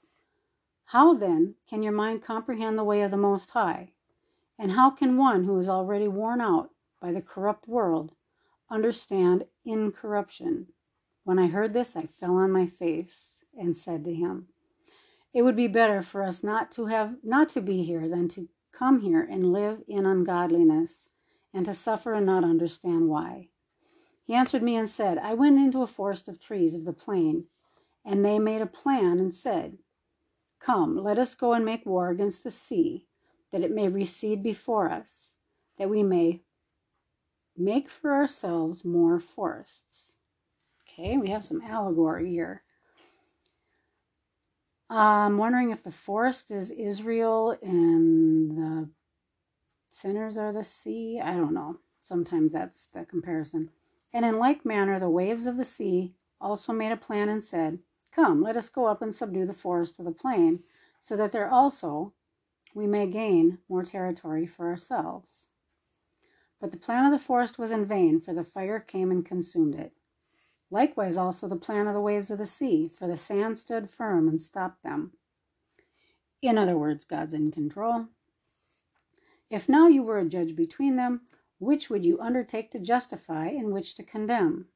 How 0.90 1.14
then 1.14 1.56
can 1.68 1.82
your 1.82 1.92
mind 1.92 2.22
comprehend 2.22 2.78
the 2.78 2.84
way 2.84 3.02
of 3.02 3.10
the 3.10 3.16
Most 3.16 3.50
High? 3.50 3.92
And 4.58 4.72
how 4.72 4.90
can 4.90 5.16
one 5.16 5.44
who 5.44 5.58
is 5.58 5.68
already 5.68 6.08
worn 6.08 6.40
out 6.40 6.70
by 7.00 7.12
the 7.12 7.20
corrupt 7.20 7.66
world 7.66 8.14
understand 8.70 9.46
incorruption? 9.64 10.68
When 11.26 11.40
I 11.40 11.48
heard 11.48 11.72
this, 11.72 11.96
I 11.96 12.06
fell 12.06 12.36
on 12.36 12.52
my 12.52 12.68
face 12.68 13.44
and 13.58 13.76
said 13.76 14.04
to 14.04 14.14
him, 14.14 14.46
It 15.34 15.42
would 15.42 15.56
be 15.56 15.66
better 15.66 16.00
for 16.00 16.22
us 16.22 16.44
not 16.44 16.70
to 16.72 16.86
have 16.86 17.16
not 17.24 17.48
to 17.48 17.60
be 17.60 17.82
here 17.82 18.08
than 18.08 18.28
to 18.28 18.48
come 18.70 19.00
here 19.00 19.26
and 19.28 19.52
live 19.52 19.82
in 19.88 20.06
ungodliness 20.06 21.08
and 21.52 21.66
to 21.66 21.74
suffer 21.74 22.14
and 22.14 22.26
not 22.26 22.44
understand 22.44 23.08
why. 23.08 23.48
He 24.22 24.34
answered 24.34 24.62
me 24.62 24.76
and 24.76 24.88
said, 24.88 25.18
I 25.18 25.34
went 25.34 25.58
into 25.58 25.82
a 25.82 25.88
forest 25.88 26.28
of 26.28 26.38
trees 26.38 26.76
of 26.76 26.84
the 26.84 26.92
plain, 26.92 27.46
and 28.04 28.24
they 28.24 28.38
made 28.38 28.62
a 28.62 28.66
plan 28.66 29.18
and 29.18 29.34
said, 29.34 29.78
Come, 30.60 30.96
let 30.96 31.18
us 31.18 31.34
go 31.34 31.54
and 31.54 31.64
make 31.64 31.84
war 31.84 32.08
against 32.08 32.44
the 32.44 32.52
sea, 32.52 33.08
that 33.50 33.62
it 33.62 33.72
may 33.72 33.88
recede 33.88 34.44
before 34.44 34.92
us, 34.92 35.34
that 35.76 35.90
we 35.90 36.04
may 36.04 36.42
make 37.56 37.90
for 37.90 38.14
ourselves 38.14 38.84
more 38.84 39.18
forests. 39.18 40.15
Okay, 40.98 41.18
we 41.18 41.28
have 41.28 41.44
some 41.44 41.60
allegory 41.60 42.30
here. 42.30 42.62
I'm 44.88 45.36
wondering 45.36 45.70
if 45.70 45.82
the 45.82 45.90
forest 45.90 46.50
is 46.50 46.70
Israel 46.70 47.58
and 47.60 48.50
the 48.50 48.88
sinners 49.90 50.38
are 50.38 50.54
the 50.54 50.64
sea. 50.64 51.20
I 51.22 51.32
don't 51.32 51.52
know. 51.52 51.80
Sometimes 52.00 52.52
that's 52.52 52.86
the 52.94 53.04
comparison. 53.04 53.70
And 54.14 54.24
in 54.24 54.38
like 54.38 54.64
manner, 54.64 54.98
the 54.98 55.10
waves 55.10 55.46
of 55.46 55.58
the 55.58 55.64
sea 55.64 56.14
also 56.40 56.72
made 56.72 56.92
a 56.92 56.96
plan 56.96 57.28
and 57.28 57.44
said, 57.44 57.80
Come, 58.10 58.40
let 58.40 58.56
us 58.56 58.70
go 58.70 58.86
up 58.86 59.02
and 59.02 59.14
subdue 59.14 59.44
the 59.44 59.52
forest 59.52 59.98
of 59.98 60.06
the 60.06 60.12
plain, 60.12 60.60
so 61.02 61.14
that 61.16 61.30
there 61.32 61.50
also 61.50 62.14
we 62.74 62.86
may 62.86 63.06
gain 63.06 63.58
more 63.68 63.82
territory 63.82 64.46
for 64.46 64.70
ourselves. 64.70 65.48
But 66.58 66.70
the 66.70 66.78
plan 66.78 67.04
of 67.04 67.12
the 67.12 67.22
forest 67.22 67.58
was 67.58 67.70
in 67.70 67.84
vain, 67.84 68.18
for 68.18 68.32
the 68.32 68.44
fire 68.44 68.80
came 68.80 69.10
and 69.10 69.26
consumed 69.26 69.74
it. 69.74 69.92
Likewise 70.70 71.16
also 71.16 71.46
the 71.46 71.56
plan 71.56 71.86
of 71.86 71.94
the 71.94 72.00
waves 72.00 72.30
of 72.30 72.38
the 72.38 72.46
sea, 72.46 72.88
for 72.88 73.06
the 73.06 73.16
sand 73.16 73.58
stood 73.58 73.88
firm 73.88 74.28
and 74.28 74.42
stopped 74.42 74.82
them. 74.82 75.12
In 76.42 76.58
other 76.58 76.76
words, 76.76 77.04
God's 77.04 77.34
in 77.34 77.50
control. 77.50 78.06
If 79.48 79.68
now 79.68 79.86
you 79.86 80.02
were 80.02 80.18
a 80.18 80.24
judge 80.24 80.56
between 80.56 80.96
them, 80.96 81.22
which 81.58 81.88
would 81.88 82.04
you 82.04 82.20
undertake 82.20 82.70
to 82.72 82.78
justify 82.78 83.46
and 83.46 83.72
which 83.72 83.94
to 83.94 84.02
condemn? 84.02 84.66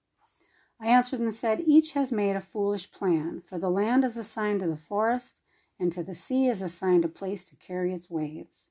I 0.80 0.86
answered 0.86 1.20
and 1.20 1.34
said, 1.34 1.64
Each 1.66 1.92
has 1.92 2.10
made 2.10 2.36
a 2.36 2.40
foolish 2.40 2.90
plan, 2.90 3.42
for 3.44 3.58
the 3.58 3.68
land 3.68 4.04
is 4.04 4.16
assigned 4.16 4.60
to 4.60 4.66
the 4.66 4.76
forest, 4.76 5.42
and 5.78 5.92
to 5.92 6.02
the 6.02 6.14
sea 6.14 6.48
is 6.48 6.62
assigned 6.62 7.04
a 7.04 7.08
place 7.08 7.44
to 7.44 7.56
carry 7.56 7.92
its 7.92 8.08
waves. 8.08 8.70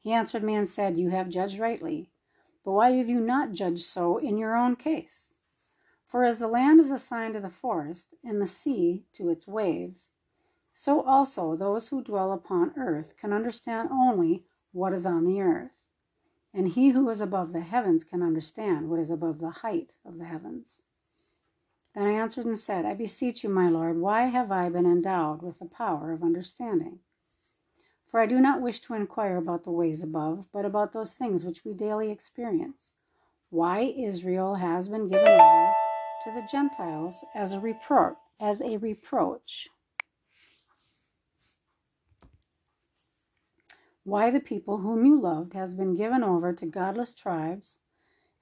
He 0.00 0.12
answered 0.12 0.42
me 0.42 0.54
and 0.54 0.68
said, 0.68 0.98
You 0.98 1.10
have 1.10 1.28
judged 1.28 1.58
rightly, 1.58 2.10
but 2.64 2.72
why 2.72 2.92
have 2.92 3.08
you 3.08 3.20
not 3.20 3.52
judged 3.52 3.84
so 3.84 4.16
in 4.16 4.38
your 4.38 4.56
own 4.56 4.74
case? 4.74 5.29
For 6.10 6.24
as 6.24 6.38
the 6.40 6.48
land 6.48 6.80
is 6.80 6.90
assigned 6.90 7.34
to 7.34 7.40
the 7.40 7.48
forest, 7.48 8.14
and 8.24 8.42
the 8.42 8.46
sea 8.48 9.04
to 9.12 9.28
its 9.28 9.46
waves, 9.46 10.10
so 10.72 11.02
also 11.02 11.54
those 11.54 11.88
who 11.88 12.02
dwell 12.02 12.32
upon 12.32 12.72
earth 12.76 13.14
can 13.16 13.32
understand 13.32 13.90
only 13.92 14.42
what 14.72 14.92
is 14.92 15.06
on 15.06 15.24
the 15.24 15.40
earth. 15.40 15.84
and 16.52 16.68
he 16.68 16.90
who 16.90 17.08
is 17.08 17.20
above 17.20 17.52
the 17.52 17.60
heavens 17.60 18.04
can 18.04 18.22
understand 18.22 18.88
what 18.88 18.98
is 19.00 19.10
above 19.10 19.38
the 19.38 19.50
height 19.50 19.96
of 20.04 20.18
the 20.18 20.24
heavens. 20.24 20.82
Then 21.94 22.06
I 22.06 22.12
answered 22.12 22.46
and 22.46 22.58
said, 22.58 22.84
I 22.84 22.94
beseech 22.94 23.42
you, 23.44 23.50
my 23.50 23.68
Lord, 23.68 23.98
why 23.98 24.26
have 24.26 24.52
I 24.52 24.68
been 24.68 24.86
endowed 24.86 25.42
with 25.42 25.58
the 25.58 25.66
power 25.66 26.12
of 26.12 26.22
understanding? 26.22 27.00
For 28.06 28.20
I 28.20 28.26
do 28.26 28.40
not 28.40 28.60
wish 28.60 28.80
to 28.80 28.94
inquire 28.94 29.36
about 29.36 29.64
the 29.64 29.70
ways 29.70 30.02
above, 30.02 30.48
but 30.52 30.64
about 30.64 30.92
those 30.92 31.12
things 31.12 31.44
which 31.44 31.64
we 31.64 31.74
daily 31.74 32.10
experience. 32.10 32.94
Why 33.50 33.80
Israel 33.80 34.56
has 34.56 34.88
been 34.88 35.08
given 35.08 35.26
over 35.26 35.74
to 36.24 36.30
the 36.30 36.46
Gentiles 36.50 37.24
as 37.34 37.52
a 37.52 37.60
reproach, 37.60 38.16
as 38.38 38.60
a 38.60 38.76
reproach. 38.76 39.68
Why 44.04 44.30
the 44.30 44.40
people 44.40 44.78
whom 44.78 45.04
you 45.04 45.20
loved 45.20 45.54
has 45.54 45.74
been 45.74 45.94
given 45.94 46.22
over 46.22 46.52
to 46.52 46.66
godless 46.66 47.14
tribes, 47.14 47.78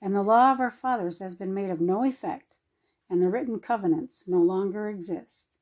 and 0.00 0.14
the 0.14 0.22
law 0.22 0.52
of 0.52 0.60
our 0.60 0.70
fathers 0.70 1.18
has 1.18 1.34
been 1.34 1.52
made 1.52 1.70
of 1.70 1.80
no 1.80 2.04
effect, 2.04 2.56
and 3.10 3.20
the 3.20 3.28
written 3.28 3.58
covenants 3.58 4.24
no 4.26 4.38
longer 4.38 4.88
exist. 4.88 5.58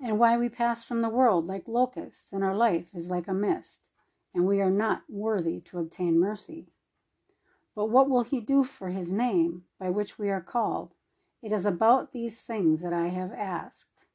And 0.00 0.18
why 0.18 0.36
we 0.36 0.48
pass 0.48 0.84
from 0.84 1.02
the 1.02 1.08
world 1.08 1.46
like 1.46 1.68
locusts, 1.68 2.32
and 2.32 2.44
our 2.44 2.54
life 2.54 2.88
is 2.94 3.10
like 3.10 3.28
a 3.28 3.34
mist, 3.34 3.90
and 4.34 4.46
we 4.46 4.60
are 4.60 4.70
not 4.70 5.02
worthy 5.08 5.60
to 5.60 5.78
obtain 5.78 6.20
mercy. 6.20 6.68
But 7.74 7.90
what 7.90 8.08
will 8.08 8.24
he 8.24 8.40
do 8.40 8.64
for 8.64 8.88
his 8.88 9.12
name, 9.12 9.64
by 9.78 9.90
which 9.90 10.18
we 10.18 10.30
are 10.30 10.40
called? 10.40 10.94
It 11.42 11.52
is 11.52 11.64
about 11.64 12.12
these 12.12 12.40
things 12.40 12.82
that 12.82 12.92
I 12.92 13.08
have 13.08 13.32
asked. 13.32 14.06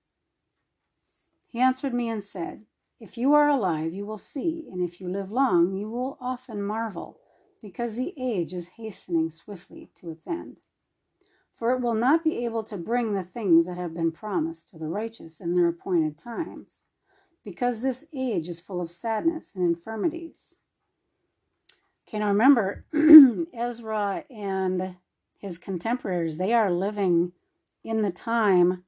He 1.45 1.59
answered 1.59 1.93
me 1.93 2.09
and 2.09 2.23
said, 2.23 2.65
If 2.99 3.17
you 3.17 3.33
are 3.33 3.47
alive, 3.47 3.93
you 3.93 4.05
will 4.05 4.17
see, 4.17 4.67
and 4.71 4.81
if 4.81 4.99
you 4.99 5.07
live 5.07 5.31
long, 5.31 5.75
you 5.75 5.89
will 5.89 6.17
often 6.19 6.61
marvel, 6.61 7.19
because 7.61 7.95
the 7.95 8.13
age 8.17 8.53
is 8.53 8.69
hastening 8.69 9.29
swiftly 9.29 9.89
to 9.95 10.09
its 10.09 10.27
end. 10.27 10.57
For 11.53 11.71
it 11.71 11.81
will 11.81 11.93
not 11.93 12.23
be 12.23 12.43
able 12.43 12.63
to 12.63 12.77
bring 12.77 13.13
the 13.13 13.23
things 13.23 13.67
that 13.67 13.77
have 13.77 13.93
been 13.93 14.11
promised 14.11 14.67
to 14.69 14.79
the 14.79 14.87
righteous 14.87 15.39
in 15.39 15.55
their 15.55 15.67
appointed 15.67 16.17
times, 16.17 16.81
because 17.43 17.81
this 17.81 18.05
age 18.13 18.49
is 18.49 18.59
full 18.59 18.81
of 18.81 18.89
sadness 18.89 19.53
and 19.55 19.63
infirmities. 19.63 20.55
Okay, 22.07 22.19
now 22.19 22.27
remember, 22.27 22.85
Ezra 23.53 24.25
and 24.29 24.95
his 25.43 25.57
contemporaries, 25.57 26.37
they 26.37 26.53
are 26.53 26.71
living 26.71 27.33
in 27.83 28.01
the 28.01 28.11
time 28.11 28.85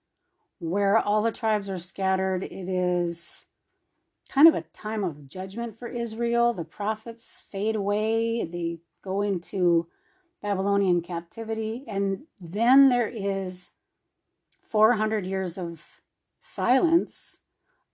where 0.60 0.98
all 0.98 1.22
the 1.22 1.32
tribes 1.32 1.70
are 1.70 1.78
scattered. 1.78 2.44
It 2.44 2.70
is 2.70 3.46
kind 4.30 4.48
of 4.48 4.56
a 4.56 4.62
time 4.74 5.04
of 5.04 5.28
judgment 5.28 5.78
for 5.78 5.90
Israel. 5.90 6.54
The 6.54 6.64
prophets 6.64 7.44
fade 7.52 7.76
away, 7.76 8.46
they 8.46 8.78
go 9.04 9.22
into 9.22 9.88
Babylonian 10.42 11.02
captivity, 11.02 11.84
and 11.90 12.22
then 12.40 12.88
there 12.88 13.10
is 13.10 13.72
400 14.70 15.26
years 15.26 15.58
of 15.58 15.86
silence 16.40 17.38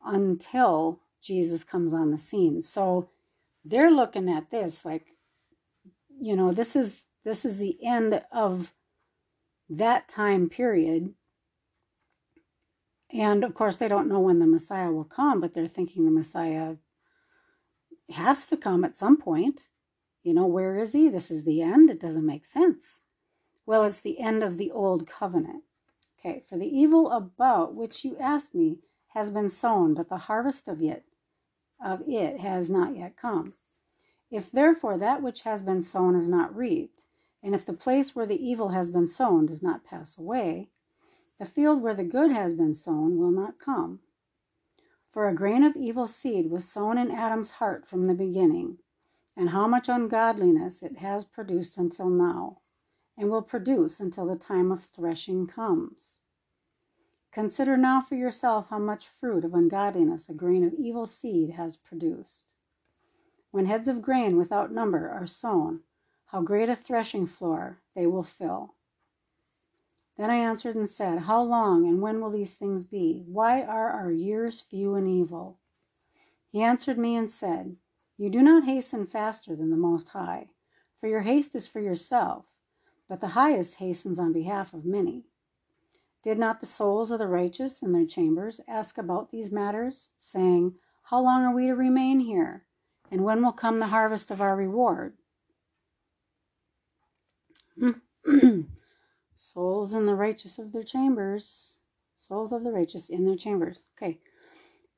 until 0.06 1.00
Jesus 1.20 1.63
comes 1.63 1.96
on 1.96 2.12
the 2.12 2.18
scene. 2.20 2.62
So 2.62 3.10
they're 3.65 3.89
looking 3.89 4.30
at 4.30 4.51
this 4.51 4.86
like, 4.86 5.15
you 6.20 6.36
know, 6.36 6.51
this 6.51 6.75
is 6.75 7.01
this 7.24 7.46
is 7.46 7.58
the 7.58 7.78
end 7.86 8.22
of 8.32 8.74
that 9.70 10.10
time 10.10 10.50
period. 10.50 11.13
And 13.13 13.44
of 13.44 13.54
course, 13.54 13.75
they 13.75 13.88
don't 13.88 14.08
know 14.08 14.20
when 14.20 14.40
the 14.40 14.48
Messiah 14.48 14.92
will 14.92 15.06
come, 15.06 15.42
but 15.42 15.54
they're 15.54 15.68
thinking 15.68 16.06
the 16.06 16.12
Messiah 16.12 16.75
has 18.12 18.46
to 18.48 18.58
come 18.58 18.84
at 18.84 18.98
some 18.98 19.18
point. 19.18 19.68
You 20.24 20.34
know, 20.34 20.46
where 20.46 20.78
is 20.78 20.94
he? 20.94 21.10
This 21.10 21.32
is 21.32 21.44
the 21.44 21.62
end. 21.62 21.90
It 21.90 22.00
doesn't 22.00 22.25
make 22.25 22.46
sense. 22.46 23.01
Well, 23.66 23.84
it's 23.84 24.01
the 24.01 24.20
end 24.20 24.44
of 24.44 24.58
the 24.58 24.72
old 24.72 25.08
covenant. 25.08 25.63
Okay, 26.20 26.44
for 26.48 26.58
the 26.58 26.68
evil 26.68 27.10
about 27.12 27.74
which 27.74 28.06
you 28.06 28.18
ask 28.18 28.54
me 28.54 28.80
has 29.10 29.32
been 29.32 29.50
sown, 29.50 29.94
but 29.94 30.10
the 30.10 30.18
harvest 30.18 30.68
of 30.68 30.82
it 30.82 31.06
of 31.84 32.01
it 32.08 32.40
has 32.40 32.70
not 32.70 32.96
yet 32.96 33.18
come. 33.18 33.54
If 34.30 34.51
therefore 34.51 34.98
that 35.00 35.22
which 35.22 35.42
has 35.42 35.62
been 35.62 35.81
sown 35.81 36.16
is 36.16 36.27
not 36.27 36.55
reaped, 36.55 37.05
and 37.44 37.56
if 37.56 37.66
the 37.66 37.74
place 37.74 38.16
where 38.16 38.25
the 38.25 38.44
evil 38.44 38.70
has 38.70 38.90
been 38.90 39.08
sown 39.08 39.46
does 39.46 39.62
not 39.62 39.84
pass 39.84 40.18
away, 40.18 40.70
the 41.40 41.46
field 41.46 41.82
where 41.82 41.96
the 41.96 42.04
good 42.04 42.32
has 42.32 42.54
been 42.54 42.75
sown 42.75 43.18
will 43.18 43.32
not 43.32 43.60
come. 43.60 44.00
For 45.10 45.27
a 45.27 45.36
grain 45.36 45.64
of 45.64 45.75
evil 45.75 46.08
seed 46.08 46.50
was 46.50 46.70
sown 46.70 46.98
in 46.98 47.12
Adam's 47.12 47.51
heart 47.51 47.88
from 47.88 48.08
the 48.08 48.14
beginning, 48.14 48.77
and 49.36 49.50
how 49.50 49.68
much 49.68 49.90
ungodliness 49.90 50.84
it 50.84 50.98
has 50.98 51.25
produced 51.25 51.77
until 51.77 52.10
now, 52.10 52.60
and 53.18 53.30
will 53.30 53.42
produce 53.42 54.00
until 54.00 54.25
the 54.25 54.36
time 54.36 54.72
of 54.72 54.84
threshing 54.84 55.48
comes. 55.48 56.20
Consider 57.32 57.77
now 57.77 58.01
for 58.01 58.16
yourself 58.16 58.70
how 58.70 58.80
much 58.80 59.08
fruit 59.08 59.46
of 59.46 59.54
ungodliness 59.54 60.30
a 60.30 60.34
grain 60.34 60.64
of 60.64 60.74
evil 60.74 61.06
seed 61.06 61.51
has 61.51 61.77
produced. 61.77 62.56
When 63.51 63.66
heads 63.66 63.88
of 63.88 64.01
grain 64.01 64.38
without 64.38 64.72
number 64.72 65.10
are 65.10 65.25
sown, 65.25 65.82
how 66.31 66.41
great 66.41 66.70
a 66.70 66.75
threshing 66.77 67.27
floor 67.27 67.81
they 67.94 68.07
will 68.07 68.24
fill. 68.24 68.74
Then 70.15 70.29
I 70.29 70.35
answered 70.35 70.77
and 70.77 70.87
said, 70.87 71.20
How 71.20 71.41
long 71.41 71.85
and 71.85 72.01
when 72.01 72.22
will 72.22 72.31
these 72.31 72.53
things 72.53 72.85
be? 72.85 73.25
Why 73.27 73.61
are 73.63 73.89
our 73.89 74.11
years 74.11 74.61
few 74.61 74.96
and 74.96 75.09
evil? 75.09 75.59
He 76.48 76.61
answered 76.61 76.98
me 76.98 77.17
and 77.17 77.29
said, 77.29 77.75
You 78.15 78.29
do 78.29 78.41
not 78.41 78.63
hasten 78.63 79.05
faster 79.07 79.57
than 79.57 79.72
the 79.72 79.75
Most 79.75 80.09
High, 80.09 80.48
for 81.01 81.07
your 81.07 81.22
haste 81.22 81.53
is 81.53 81.67
for 81.67 81.81
yourself, 81.81 82.46
but 83.09 83.20
the 83.20 83.29
highest 83.29 83.75
hastens 83.75 84.17
on 84.17 84.31
behalf 84.31 84.74
of 84.74 84.85
many. 84.85 85.25
Did 86.24 86.39
not 86.39 86.61
the 86.61 86.65
souls 86.65 87.11
of 87.11 87.20
the 87.20 87.27
righteous 87.27 87.81
in 87.81 87.91
their 87.91 88.05
chambers 88.05 88.61
ask 88.70 88.98
about 88.98 89.31
these 89.31 89.51
matters, 89.51 90.11
saying, 90.17 90.75
How 91.03 91.20
long 91.20 91.44
are 91.44 91.53
we 91.53 91.67
to 91.67 91.75
remain 91.75 92.22
here? 92.22 92.63
And 93.11 93.25
when 93.25 93.44
will 93.44 93.51
come 93.51 93.79
the 93.79 93.87
harvest 93.87 94.31
of 94.31 94.39
our 94.39 94.55
reward? 94.55 95.17
Souls 99.35 99.94
in 99.94 100.05
the 100.05 100.15
righteous 100.15 100.59
of 100.59 100.72
their 100.72 100.83
chambers. 100.83 101.77
Souls 102.15 102.51
of 102.53 102.63
the 102.63 102.72
righteous 102.72 103.09
in 103.09 103.25
their 103.25 103.35
chambers. 103.35 103.79
Okay. 103.98 104.20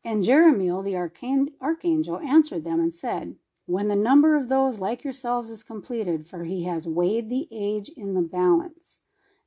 And 0.04 0.24
Jeremiel 0.24 0.84
the 0.84 0.98
archangel 1.62 2.20
answered 2.20 2.64
them 2.64 2.80
and 2.80 2.94
said, 2.94 3.36
When 3.66 3.88
the 3.88 3.96
number 3.96 4.36
of 4.36 4.50
those 4.50 4.80
like 4.80 5.04
yourselves 5.04 5.50
is 5.50 5.64
completed, 5.64 6.28
for 6.28 6.44
he 6.44 6.66
has 6.66 6.88
weighed 6.88 7.30
the 7.30 7.48
age 7.52 7.90
in 7.90 8.14
the 8.14 8.22
balance, 8.22 9.00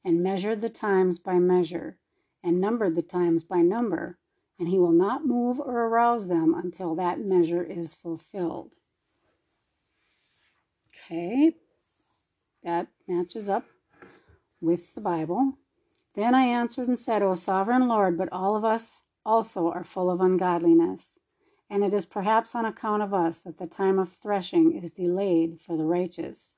and 0.02 0.22
measured 0.22 0.62
the 0.62 0.70
times 0.70 1.18
by 1.18 1.38
measure, 1.38 1.98
and 2.42 2.60
numbered 2.60 2.94
the 2.94 3.02
times 3.02 3.44
by 3.44 3.60
number, 3.60 4.18
and 4.58 4.68
he 4.68 4.78
will 4.78 4.92
not 4.92 5.26
move 5.26 5.60
or 5.60 5.82
arouse 5.82 6.28
them 6.28 6.54
until 6.54 6.94
that 6.94 7.20
measure 7.20 7.62
is 7.62 7.92
fulfilled. 7.92 8.70
Okay, 10.88 11.52
that 12.66 12.88
matches 13.06 13.48
up 13.48 13.64
with 14.60 14.94
the 14.96 15.00
Bible. 15.00 15.54
Then 16.16 16.34
I 16.34 16.42
answered 16.42 16.88
and 16.88 16.98
said, 16.98 17.22
O 17.22 17.34
sovereign 17.34 17.86
Lord, 17.86 18.18
but 18.18 18.28
all 18.32 18.56
of 18.56 18.64
us 18.64 19.02
also 19.24 19.70
are 19.70 19.84
full 19.84 20.10
of 20.10 20.20
ungodliness. 20.20 21.20
And 21.70 21.84
it 21.84 21.94
is 21.94 22.04
perhaps 22.04 22.56
on 22.56 22.64
account 22.64 23.02
of 23.02 23.14
us 23.14 23.38
that 23.40 23.58
the 23.58 23.68
time 23.68 24.00
of 24.00 24.12
threshing 24.12 24.72
is 24.72 24.90
delayed 24.90 25.60
for 25.60 25.76
the 25.76 25.84
righteous, 25.84 26.56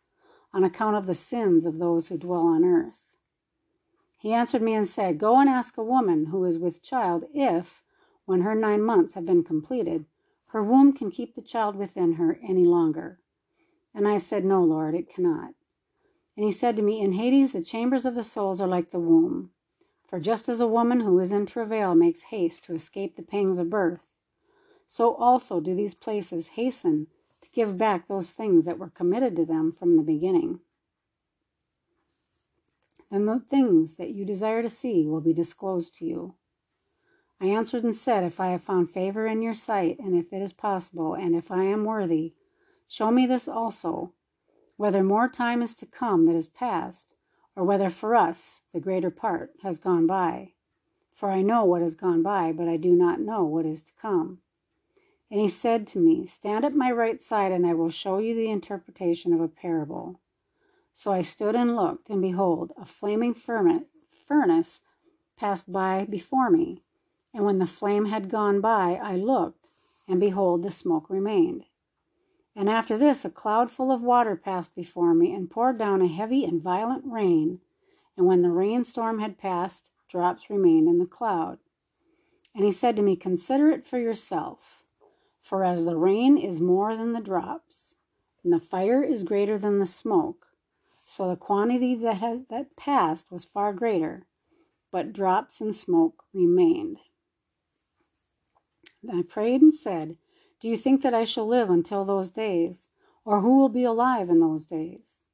on 0.54 0.64
account 0.64 0.96
of 0.96 1.04
the 1.04 1.14
sins 1.14 1.66
of 1.66 1.78
those 1.78 2.08
who 2.08 2.16
dwell 2.16 2.46
on 2.46 2.64
earth. 2.64 3.02
He 4.18 4.32
answered 4.32 4.62
me 4.62 4.72
and 4.72 4.88
said, 4.88 5.18
Go 5.18 5.38
and 5.38 5.48
ask 5.48 5.76
a 5.76 5.84
woman 5.84 6.26
who 6.26 6.42
is 6.44 6.58
with 6.58 6.82
child 6.82 7.24
if, 7.34 7.82
when 8.24 8.40
her 8.40 8.54
nine 8.54 8.82
months 8.82 9.12
have 9.12 9.26
been 9.26 9.44
completed, 9.44 10.06
her 10.48 10.62
womb 10.62 10.94
can 10.94 11.10
keep 11.10 11.34
the 11.34 11.42
child 11.42 11.76
within 11.76 12.14
her 12.14 12.38
any 12.42 12.64
longer. 12.64 13.18
And 13.94 14.08
I 14.08 14.16
said, 14.16 14.44
No, 14.44 14.62
Lord, 14.62 14.94
it 14.94 15.12
cannot. 15.12 15.52
And 16.38 16.44
he 16.44 16.52
said 16.52 16.76
to 16.76 16.82
me, 16.82 17.00
In 17.00 17.14
Hades, 17.14 17.50
the 17.50 17.60
chambers 17.60 18.06
of 18.06 18.14
the 18.14 18.22
souls 18.22 18.60
are 18.60 18.68
like 18.68 18.92
the 18.92 19.00
womb. 19.00 19.50
For 20.06 20.20
just 20.20 20.48
as 20.48 20.60
a 20.60 20.68
woman 20.68 21.00
who 21.00 21.18
is 21.18 21.32
in 21.32 21.46
travail 21.46 21.96
makes 21.96 22.22
haste 22.30 22.62
to 22.64 22.74
escape 22.74 23.16
the 23.16 23.24
pangs 23.24 23.58
of 23.58 23.68
birth, 23.68 24.06
so 24.86 25.16
also 25.16 25.58
do 25.58 25.74
these 25.74 25.94
places 25.94 26.50
hasten 26.50 27.08
to 27.40 27.50
give 27.50 27.76
back 27.76 28.06
those 28.06 28.30
things 28.30 28.66
that 28.66 28.78
were 28.78 28.88
committed 28.88 29.34
to 29.34 29.44
them 29.44 29.72
from 29.72 29.96
the 29.96 30.02
beginning. 30.04 30.60
Then 33.10 33.26
the 33.26 33.40
things 33.40 33.94
that 33.94 34.10
you 34.10 34.24
desire 34.24 34.62
to 34.62 34.70
see 34.70 35.08
will 35.08 35.20
be 35.20 35.32
disclosed 35.32 35.96
to 35.96 36.04
you. 36.04 36.34
I 37.40 37.46
answered 37.46 37.82
and 37.82 37.96
said, 37.96 38.22
If 38.22 38.38
I 38.38 38.50
have 38.50 38.62
found 38.62 38.92
favor 38.92 39.26
in 39.26 39.42
your 39.42 39.54
sight, 39.54 39.98
and 39.98 40.14
if 40.14 40.32
it 40.32 40.40
is 40.40 40.52
possible, 40.52 41.14
and 41.14 41.34
if 41.34 41.50
I 41.50 41.64
am 41.64 41.84
worthy, 41.84 42.34
show 42.86 43.10
me 43.10 43.26
this 43.26 43.48
also 43.48 44.12
whether 44.78 45.02
more 45.02 45.28
time 45.28 45.60
is 45.60 45.74
to 45.74 45.84
come 45.84 46.24
that 46.24 46.36
is 46.36 46.46
past, 46.46 47.08
or 47.54 47.64
whether 47.64 47.90
for 47.90 48.14
us 48.14 48.62
the 48.72 48.80
greater 48.80 49.10
part 49.10 49.50
has 49.62 49.78
gone 49.78 50.06
by. 50.06 50.52
For 51.12 51.30
I 51.30 51.42
know 51.42 51.64
what 51.64 51.82
has 51.82 51.96
gone 51.96 52.22
by, 52.22 52.52
but 52.52 52.68
I 52.68 52.76
do 52.76 52.92
not 52.92 53.20
know 53.20 53.44
what 53.44 53.66
is 53.66 53.82
to 53.82 53.92
come. 54.00 54.38
And 55.30 55.40
he 55.40 55.48
said 55.48 55.88
to 55.88 55.98
me, 55.98 56.26
Stand 56.26 56.64
at 56.64 56.76
my 56.76 56.92
right 56.92 57.20
side, 57.20 57.50
and 57.50 57.66
I 57.66 57.74
will 57.74 57.90
show 57.90 58.18
you 58.18 58.36
the 58.36 58.50
interpretation 58.50 59.34
of 59.34 59.40
a 59.40 59.48
parable. 59.48 60.20
So 60.92 61.12
I 61.12 61.22
stood 61.22 61.56
and 61.56 61.74
looked, 61.74 62.08
and 62.08 62.22
behold, 62.22 62.72
a 62.80 62.84
flaming 62.84 63.34
furnace 63.34 64.80
passed 65.36 65.72
by 65.72 66.06
before 66.08 66.50
me. 66.50 66.84
And 67.34 67.44
when 67.44 67.58
the 67.58 67.66
flame 67.66 68.06
had 68.06 68.30
gone 68.30 68.60
by, 68.60 68.94
I 69.02 69.16
looked, 69.16 69.72
and 70.06 70.20
behold, 70.20 70.62
the 70.62 70.70
smoke 70.70 71.10
remained. 71.10 71.64
And 72.58 72.68
after 72.68 72.98
this, 72.98 73.24
a 73.24 73.30
cloud 73.30 73.70
full 73.70 73.90
of 73.90 74.02
water 74.02 74.36
passed 74.36 74.74
before 74.74 75.14
me, 75.14 75.32
and 75.32 75.50
poured 75.50 75.78
down 75.78 76.02
a 76.02 76.08
heavy 76.08 76.44
and 76.44 76.60
violent 76.60 77.04
rain. 77.06 77.60
And 78.16 78.26
when 78.26 78.42
the 78.42 78.50
rainstorm 78.50 79.20
had 79.20 79.38
passed, 79.38 79.90
drops 80.10 80.50
remained 80.50 80.88
in 80.88 80.98
the 80.98 81.06
cloud. 81.06 81.58
And 82.54 82.64
he 82.64 82.72
said 82.72 82.96
to 82.96 83.02
me, 83.02 83.16
Consider 83.16 83.70
it 83.70 83.86
for 83.86 83.98
yourself 83.98 84.78
for 85.48 85.64
as 85.64 85.86
the 85.86 85.96
rain 85.96 86.36
is 86.36 86.60
more 86.60 86.94
than 86.94 87.14
the 87.14 87.20
drops, 87.20 87.96
and 88.44 88.52
the 88.52 88.58
fire 88.58 89.02
is 89.02 89.24
greater 89.24 89.56
than 89.56 89.78
the 89.78 89.86
smoke, 89.86 90.48
so 91.04 91.26
the 91.26 91.36
quantity 91.36 91.94
that 91.94 92.16
has 92.16 92.40
that 92.50 92.76
passed 92.76 93.32
was 93.32 93.46
far 93.46 93.72
greater, 93.72 94.26
but 94.92 95.14
drops 95.14 95.62
and 95.62 95.74
smoke 95.74 96.24
remained. 96.34 96.98
Then 99.02 99.20
I 99.20 99.22
prayed 99.22 99.62
and 99.62 99.74
said, 99.74 100.18
Do 100.60 100.68
you 100.68 100.76
think 100.76 101.02
that 101.02 101.14
I 101.14 101.24
shall 101.24 101.46
live 101.46 101.70
until 101.70 102.04
those 102.04 102.30
days, 102.30 102.88
or 103.24 103.40
who 103.40 103.58
will 103.58 103.68
be 103.68 103.84
alive 103.84 104.28
in 104.28 104.40
those 104.40 104.64
days? 104.64 105.24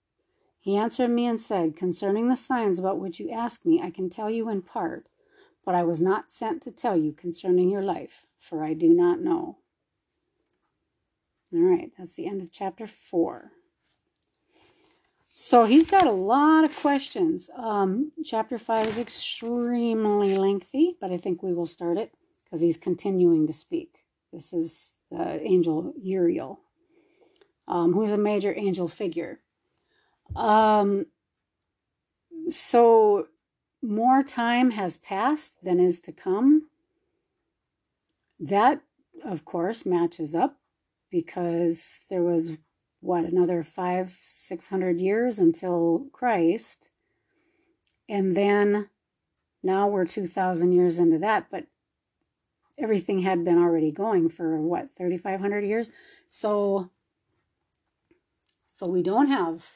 He 0.61 0.77
answered 0.77 1.09
me 1.09 1.27
and 1.27 1.41
said, 1.41 1.77
Concerning 1.77 2.29
the 2.29 2.37
signs 2.37 2.79
about 2.79 2.99
which 2.99 3.21
you 3.21 3.31
ask 3.31 3.65
me, 3.65 3.81
I 3.83 3.91
can 3.91 4.11
tell 4.11 4.31
you 4.31 4.49
in 4.49 4.63
part, 4.63 5.09
but 5.65 5.75
I 5.75 5.83
was 5.83 6.01
not 6.01 6.33
sent 6.33 6.63
to 6.63 6.71
tell 6.71 6.97
you 6.97 7.13
concerning 7.13 7.71
your 7.71 7.83
life, 7.83 8.27
for 8.39 8.65
I 8.65 8.75
do 8.75 8.89
not 8.89 9.21
know. 9.21 9.59
All 11.53 11.61
right, 11.61 11.93
that's 11.97 12.15
the 12.15 12.27
end 12.27 12.43
of 12.43 12.51
chapter 12.51 12.87
four. 12.87 13.53
So 15.35 15.65
he's 15.65 15.87
got 15.87 16.07
a 16.07 16.13
lot 16.13 16.65
of 16.65 16.77
questions. 16.77 17.51
Um, 17.57 18.13
chapter 18.25 18.59
five 18.59 18.89
is 18.89 18.99
extremely 18.99 20.37
lengthy, 20.37 20.97
but 21.01 21.13
I 21.13 21.17
think 21.17 21.43
we 21.43 21.53
will 21.53 21.67
start 21.67 21.99
it 21.99 22.15
because 22.45 22.61
he's 22.61 22.77
continuing 22.77 23.47
to 23.47 23.53
speak. 23.53 24.05
This 24.33 24.53
is 24.53 24.94
the 25.17 25.41
angel 25.43 25.93
Uriel, 26.01 26.61
um, 27.69 27.93
who's 27.93 28.13
a 28.13 28.19
major 28.19 28.55
angel 28.57 28.89
figure. 28.89 29.41
Um, 30.35 31.07
so 32.51 33.27
more 33.83 34.23
time 34.23 34.71
has 34.71 34.97
passed 34.97 35.53
than 35.63 35.81
is 35.81 36.01
to 36.01 36.13
come. 36.13 36.69
That, 38.41 38.81
of 39.25 39.45
course, 39.45 39.87
matches 39.87 40.35
up 40.35 40.59
because 41.11 42.01
there 42.11 42.23
was 42.23 42.53
what 43.05 43.25
another 43.25 43.63
five 43.63 44.17
six 44.25 44.67
hundred 44.67 44.99
years 44.99 45.39
until 45.39 46.07
christ 46.11 46.89
and 48.09 48.35
then 48.35 48.89
now 49.63 49.87
we're 49.87 50.07
2000 50.07 50.73
years 50.73 50.99
into 50.99 51.19
that 51.19 51.47
but 51.51 51.67
everything 52.79 53.21
had 53.21 53.45
been 53.45 53.59
already 53.59 53.91
going 53.91 54.29
for 54.29 54.61
what 54.61 54.91
3500 54.97 55.65
years? 55.65 55.91
So 56.29 56.91
so 58.67 58.87
we 58.87 59.03
don't 59.03 59.29
have 59.29 59.69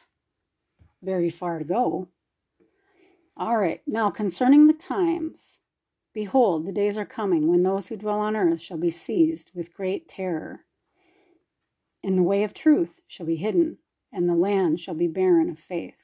very 1.02 1.30
far 1.30 1.58
to 1.58 1.64
go. 1.64 2.08
All 3.36 3.56
right 3.56 3.80
now 3.86 4.10
concerning 4.10 4.66
the 4.66 4.72
times. 4.72 5.60
Behold 6.12 6.66
the 6.66 6.72
days 6.72 6.98
are 6.98 7.06
coming 7.06 7.48
when 7.48 7.62
those 7.62 7.88
who 7.88 7.96
dwell 7.96 8.18
on 8.18 8.34
earth 8.34 8.60
shall 8.60 8.78
be 8.78 8.90
seized 8.90 9.52
with 9.54 9.74
great 9.74 10.08
terror. 10.08 10.64
And 12.02 12.16
the 12.16 12.22
way 12.22 12.42
of 12.44 12.54
truth 12.54 13.00
shall 13.06 13.26
be 13.26 13.36
hidden, 13.36 13.78
and 14.12 14.28
the 14.28 14.34
land 14.34 14.80
shall 14.80 14.94
be 14.94 15.08
barren 15.08 15.50
of 15.50 15.58
faith. 15.58 15.94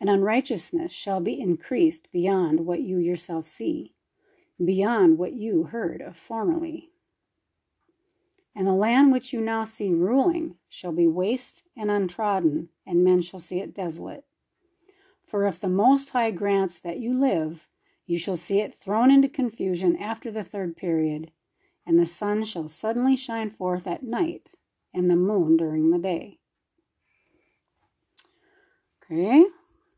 And 0.00 0.10
unrighteousness 0.10 0.92
shall 0.92 1.20
be 1.20 1.40
increased 1.40 2.10
beyond 2.12 2.60
what 2.60 2.80
you 2.80 2.98
yourself 2.98 3.46
see, 3.46 3.94
beyond 4.66 5.18
what 5.18 5.32
you 5.32 5.64
heard 5.64 6.00
of 6.00 6.16
formerly. 6.16 6.90
And 8.54 8.66
the 8.66 8.72
land 8.72 9.12
which 9.12 9.32
you 9.32 9.40
now 9.40 9.64
see 9.64 9.90
ruling 9.90 10.56
shall 10.68 10.92
be 10.92 11.06
waste 11.06 11.64
and 11.76 11.90
untrodden, 11.90 12.68
and 12.86 13.02
men 13.02 13.22
shall 13.22 13.40
see 13.40 13.60
it 13.60 13.74
desolate. 13.74 14.24
For 15.24 15.46
if 15.46 15.58
the 15.58 15.68
Most 15.68 16.10
High 16.10 16.30
grants 16.30 16.78
that 16.80 16.98
you 16.98 17.18
live, 17.18 17.66
you 18.04 18.18
shall 18.18 18.36
see 18.36 18.60
it 18.60 18.74
thrown 18.74 19.10
into 19.10 19.28
confusion 19.28 19.96
after 19.96 20.30
the 20.30 20.42
third 20.42 20.76
period, 20.76 21.30
and 21.86 21.98
the 21.98 22.04
sun 22.04 22.44
shall 22.44 22.68
suddenly 22.68 23.16
shine 23.16 23.48
forth 23.48 23.86
at 23.86 24.02
night, 24.02 24.54
and 24.92 25.08
the 25.08 25.16
moon 25.16 25.56
during 25.56 25.90
the 25.90 25.98
day. 25.98 26.38
Okay, 29.04 29.44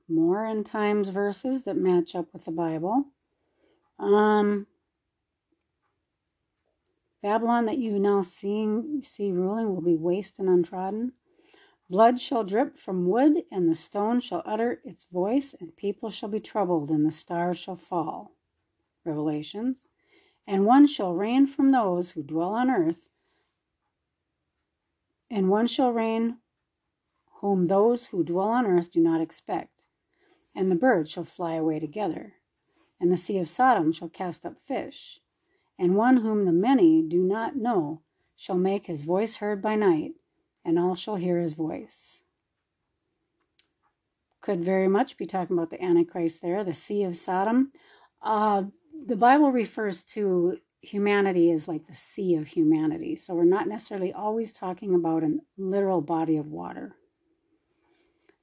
more 0.09 0.45
end 0.47 0.67
times 0.67 1.09
verses 1.09 1.63
that 1.63 1.77
match 1.77 2.15
up 2.15 2.33
with 2.33 2.45
the 2.45 2.53
Bible. 2.53 3.07
Um, 3.99 4.67
Babylon 7.23 7.67
that 7.67 7.79
you 7.79 7.99
now 7.99 8.23
seeing 8.23 9.03
see 9.03 9.33
ruling 9.33 9.75
will 9.75 9.81
be 9.81 9.97
waste 9.97 10.39
and 10.39 10.49
untrodden. 10.49 11.13
Blood 11.89 12.21
shall 12.21 12.45
drip 12.45 12.77
from 12.77 13.09
wood, 13.09 13.45
and 13.51 13.69
the 13.69 13.75
stone 13.75 14.21
shall 14.21 14.43
utter 14.45 14.81
its 14.85 15.05
voice, 15.05 15.55
and 15.59 15.77
people 15.77 16.11
shall 16.11 16.29
be 16.29 16.41
troubled, 16.41 16.91
and 16.91 17.05
the 17.05 17.11
stars 17.11 17.59
shall 17.59 17.77
fall. 17.77 18.37
Revelations. 19.05 19.85
And 20.47 20.67
one 20.67 20.87
shall 20.87 21.15
reign 21.15 21.47
from 21.47 21.71
those 21.71 22.11
who 22.11 22.23
dwell 22.23 22.55
on 22.55 22.71
earth, 22.71 23.09
and 25.31 25.49
one 25.49 25.67
shall 25.67 25.93
reign 25.93 26.39
whom 27.41 27.67
those 27.67 28.07
who 28.07 28.25
dwell 28.25 28.49
on 28.49 28.67
earth 28.67 28.91
do 28.91 29.01
not 29.01 29.21
expect. 29.21 29.87
And 30.55 30.71
the 30.71 30.77
birds 30.77 31.11
shall 31.11 31.25
fly 31.25 31.55
away 31.55 31.81
together. 31.81 32.35
And 33.01 33.11
the 33.11 33.17
sea 33.17 33.39
of 33.39 33.49
Sodom 33.49 33.93
shall 33.93 34.09
cast 34.09 34.47
up 34.47 34.57
fish. 34.67 35.21
And 35.79 35.97
one 35.97 36.19
whom 36.19 36.45
the 36.45 36.53
many 36.53 37.03
do 37.03 37.23
not 37.23 37.57
know 37.57 38.01
shall 38.37 38.57
make 38.57 38.87
his 38.87 39.03
voice 39.03 39.37
heard 39.37 39.61
by 39.61 39.77
night, 39.77 40.13
and 40.65 40.79
all 40.79 40.95
shall 40.95 41.17
hear 41.17 41.41
his 41.41 41.55
voice. 41.55 42.23
Could 44.41 44.65
very 44.65 44.89
much 44.89 45.17
be 45.17 45.27
talking 45.27 45.57
about 45.57 45.71
the 45.71 45.83
Antichrist 45.83 46.43
there, 46.43 46.65
the 46.65 46.73
Sea 46.73 47.05
of 47.05 47.17
Sodom. 47.17 47.73
Uh, 48.23 48.65
the 49.07 49.17
Bible 49.17 49.51
refers 49.51 50.03
to 50.03 50.59
humanity 50.81 51.51
as 51.51 51.67
like 51.67 51.87
the 51.87 51.95
sea 51.95 52.37
of 52.37 52.47
humanity. 52.47 53.17
So 53.17 53.35
we're 53.35 53.45
not 53.45 53.69
necessarily 53.69 54.13
always 54.13 54.53
talking 54.53 54.95
about 54.95 55.23
a 55.23 55.39
literal 55.57 56.01
body 56.01 56.37
of 56.37 56.47
water. 56.47 56.95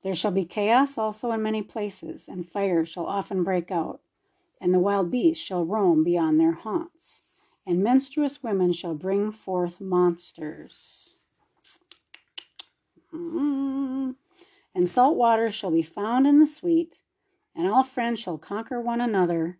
There 0.02 0.16
shall 0.16 0.32
be 0.32 0.46
chaos 0.46 0.98
also 0.98 1.32
in 1.32 1.44
many 1.44 1.62
places, 1.62 2.28
and 2.28 2.50
fire 2.50 2.86
shall 2.86 3.06
often 3.06 3.44
break 3.44 3.70
out, 3.70 4.02
and 4.62 4.72
the 4.72 4.80
wild 4.80 5.10
beasts 5.10 5.44
shall 5.44 5.66
roam 5.66 6.04
beyond 6.04 6.40
their 6.40 6.54
haunts, 6.54 7.24
and 7.66 7.84
menstruous 7.84 8.44
women 8.44 8.72
shall 8.72 8.94
bring 8.94 9.32
forth 9.32 9.82
monsters. 9.82 11.18
Mm. 13.12 14.16
And 14.76 14.88
salt 14.88 15.18
water 15.18 15.50
shall 15.50 15.72
be 15.72 15.82
found 15.82 16.28
in 16.28 16.40
the 16.40 16.46
sweet, 16.46 17.02
and 17.56 17.68
all 17.68 17.84
friends 17.84 18.20
shall 18.20 18.38
conquer 18.38 18.80
one 18.80 19.02
another, 19.02 19.58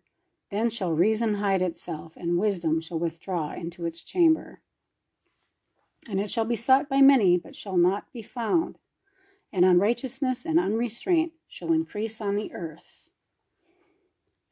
then 0.50 0.70
shall 0.70 0.92
reason 0.92 1.34
hide 1.34 1.62
itself, 1.62 2.14
and 2.16 2.38
wisdom 2.38 2.80
shall 2.80 2.98
withdraw 2.98 3.52
into 3.52 3.84
its 3.84 4.02
chamber. 4.02 4.60
And 6.08 6.20
it 6.20 6.30
shall 6.30 6.44
be 6.44 6.56
sought 6.56 6.88
by 6.88 7.00
many, 7.00 7.36
but 7.36 7.56
shall 7.56 7.76
not 7.76 8.12
be 8.12 8.22
found. 8.22 8.78
And 9.52 9.64
unrighteousness 9.64 10.46
and 10.46 10.58
unrestraint 10.58 11.32
shall 11.48 11.72
increase 11.72 12.20
on 12.20 12.36
the 12.36 12.52
earth. 12.52 13.01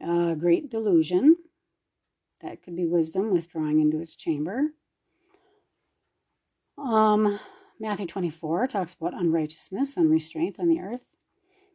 A 0.00 0.34
great 0.34 0.70
delusion. 0.70 1.36
That 2.40 2.62
could 2.62 2.74
be 2.74 2.86
wisdom 2.86 3.32
withdrawing 3.32 3.80
into 3.80 4.00
its 4.00 4.16
chamber. 4.16 4.70
Um, 6.78 7.38
Matthew 7.78 8.06
24 8.06 8.68
talks 8.68 8.94
about 8.94 9.14
unrighteousness, 9.14 9.98
unrestraint 9.98 10.58
on 10.58 10.68
the 10.68 10.80
earth. 10.80 11.04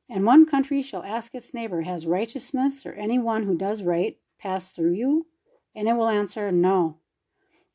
And 0.09 0.25
one 0.25 0.45
country 0.45 0.81
shall 0.81 1.03
ask 1.03 1.33
its 1.33 1.53
neighbor, 1.53 1.81
Has 1.81 2.07
righteousness 2.07 2.85
or 2.85 2.93
any 2.93 3.19
one 3.19 3.43
who 3.43 3.55
does 3.57 3.83
right 3.83 4.17
passed 4.39 4.75
through 4.75 4.93
you? 4.93 5.27
And 5.75 5.87
it 5.87 5.93
will 5.93 6.09
answer, 6.09 6.51
No. 6.51 6.97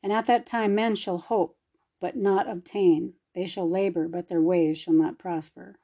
And 0.02 0.12
at 0.12 0.26
that 0.26 0.46
time 0.46 0.74
men 0.74 0.94
shall 0.94 1.18
hope, 1.18 1.56
but 2.00 2.16
not 2.16 2.48
obtain. 2.48 3.14
They 3.34 3.46
shall 3.46 3.68
labor, 3.68 4.08
but 4.08 4.28
their 4.28 4.42
ways 4.42 4.78
shall 4.78 4.94
not 4.94 5.18
prosper. 5.18 5.78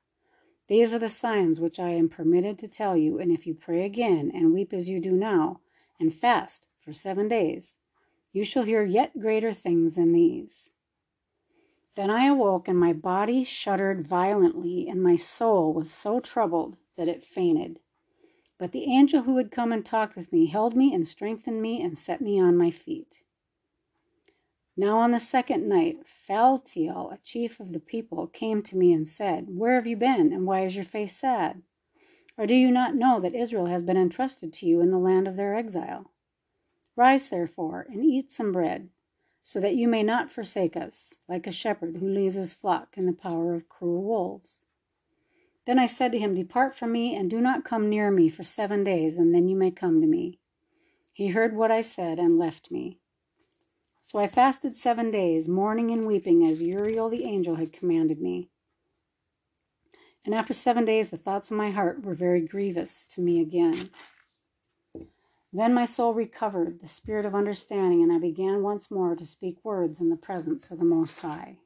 These 0.69 0.93
are 0.93 0.99
the 0.99 1.09
signs 1.09 1.61
which 1.61 1.79
I 1.79 1.91
am 1.91 2.09
permitted 2.09 2.59
to 2.59 2.69
tell 2.69 2.97
you, 2.97 3.19
and 3.19 3.31
if 3.31 3.47
you 3.47 3.55
pray 3.55 3.85
again, 3.85 4.33
and 4.35 4.53
weep 4.53 4.73
as 4.73 4.89
you 4.89 5.01
do 5.01 5.13
now, 5.13 5.61
and 6.01 6.13
fast 6.13 6.67
for 6.81 6.93
seven 6.93 7.29
days, 7.29 7.77
you 8.33 8.45
shall 8.45 8.65
hear 8.65 8.83
yet 8.83 9.19
greater 9.19 9.55
things 9.55 9.95
than 9.95 10.13
these. 10.13 10.71
Then 11.95 12.11
I 12.11 12.27
awoke, 12.27 12.69
and 12.69 12.79
my 12.79 12.93
body 12.93 13.45
shuddered 13.45 14.07
violently, 14.07 14.89
and 14.89 15.03
my 15.03 15.17
soul 15.17 15.73
was 15.73 15.91
so 15.91 16.19
troubled 16.19 16.77
that 16.97 17.09
it 17.09 17.25
fainted. 17.25 17.79
But 18.59 18.73
the 18.73 18.85
angel 18.85 19.23
who 19.23 19.37
had 19.37 19.51
come 19.51 19.73
and 19.73 19.87
talked 19.87 20.17
with 20.17 20.33
me 20.33 20.47
held 20.47 20.75
me 20.75 20.93
and 20.93 21.07
strengthened 21.07 21.63
me 21.63 21.81
and 21.81 21.97
set 21.97 22.21
me 22.21 22.41
on 22.41 22.57
my 22.57 22.71
feet. 22.71 23.23
Now 24.79 24.99
on 24.99 25.13
the 25.13 25.21
second 25.21 25.67
night, 25.67 26.05
Phaltiel, 26.05 27.11
a 27.11 27.19
chief 27.25 27.61
of 27.61 27.73
the 27.73 27.81
people, 27.81 28.27
came 28.27 28.63
to 28.63 28.77
me 28.77 28.93
and 28.93 29.09
said, 29.09 29.47
Where 29.49 29.77
have 29.77 29.87
you 29.87 29.97
been, 29.97 30.35
and 30.35 30.47
why 30.47 30.65
is 30.65 30.77
your 30.77 30.85
face 30.85 31.17
sad? 31.17 31.63
Or 32.37 32.47
do 32.47 32.55
you 32.55 32.71
not 32.71 32.95
know 32.95 33.19
that 33.21 33.35
Israel 33.35 33.67
has 33.67 33.83
been 33.83 33.97
entrusted 33.97 34.53
to 34.53 34.67
you 34.67 34.83
in 34.83 34.91
the 34.91 34.99
land 34.99 35.27
of 35.27 35.37
their 35.37 35.55
exile? 35.55 36.13
Rise, 36.95 37.31
therefore, 37.31 37.87
and 37.91 38.05
eat 38.05 38.31
some 38.31 38.53
bread, 38.53 38.91
so 39.43 39.61
that 39.61 39.77
you 39.77 39.89
may 39.89 40.03
not 40.03 40.31
forsake 40.31 40.77
us, 40.77 41.15
like 41.27 41.47
a 41.47 41.53
shepherd 41.53 41.97
who 41.97 42.09
leaves 42.09 42.37
his 42.37 42.53
flock 42.53 42.99
in 42.99 43.07
the 43.07 43.15
power 43.15 43.55
of 43.55 43.71
cruel 43.71 44.03
wolves. 44.03 44.67
Then 45.65 45.79
I 45.79 45.87
said 45.87 46.13
to 46.13 46.19
him, 46.19 46.35
Depart 46.35 46.75
from 46.75 46.93
me, 46.93 47.17
and 47.17 47.31
do 47.31 47.41
not 47.41 47.65
come 47.65 47.89
near 47.89 48.11
me 48.11 48.29
for 48.29 48.45
seven 48.45 48.85
days, 48.85 49.17
and 49.17 49.35
then 49.35 49.49
you 49.49 49.57
may 49.57 49.71
come 49.71 50.03
to 50.03 50.07
me. 50.07 50.39
He 51.15 51.29
heard 51.29 51.57
what 51.57 51.71
I 51.71 51.81
said 51.81 52.19
and 52.19 52.39
left 52.39 52.71
me. 52.71 53.01
So 54.07 54.21
I 54.21 54.29
fasted 54.29 54.77
seven 54.77 55.11
days, 55.11 55.49
mourning 55.49 55.91
and 55.91 56.07
weeping, 56.07 56.47
as 56.47 56.63
Uriel 56.63 57.09
the 57.09 57.25
angel 57.25 57.57
had 57.57 57.73
commanded 57.73 58.21
me. 58.21 58.49
And 60.25 60.33
after 60.33 60.55
seven 60.55 60.85
days, 60.85 61.11
the 61.11 61.17
thoughts 61.17 61.51
of 61.51 61.57
my 61.57 61.73
heart 61.73 62.05
were 62.05 62.15
very 62.15 62.41
grievous 62.41 63.05
to 63.07 63.21
me 63.21 63.41
again. 63.41 63.91
Then 65.53 65.75
my 65.75 65.87
soul 65.87 66.15
recovered 66.15 66.79
the 66.81 66.87
spirit 66.87 67.27
of 67.27 67.35
understanding, 67.35 68.01
and 68.01 68.13
I 68.13 68.21
began 68.21 68.63
once 68.63 68.93
more 68.93 69.17
to 69.17 69.27
speak 69.27 69.57
words 69.65 70.01
in 70.01 70.09
the 70.09 70.17
presence 70.17 70.71
of 70.71 70.79
the 70.79 70.85
Most 70.85 71.19
High. 71.19 71.59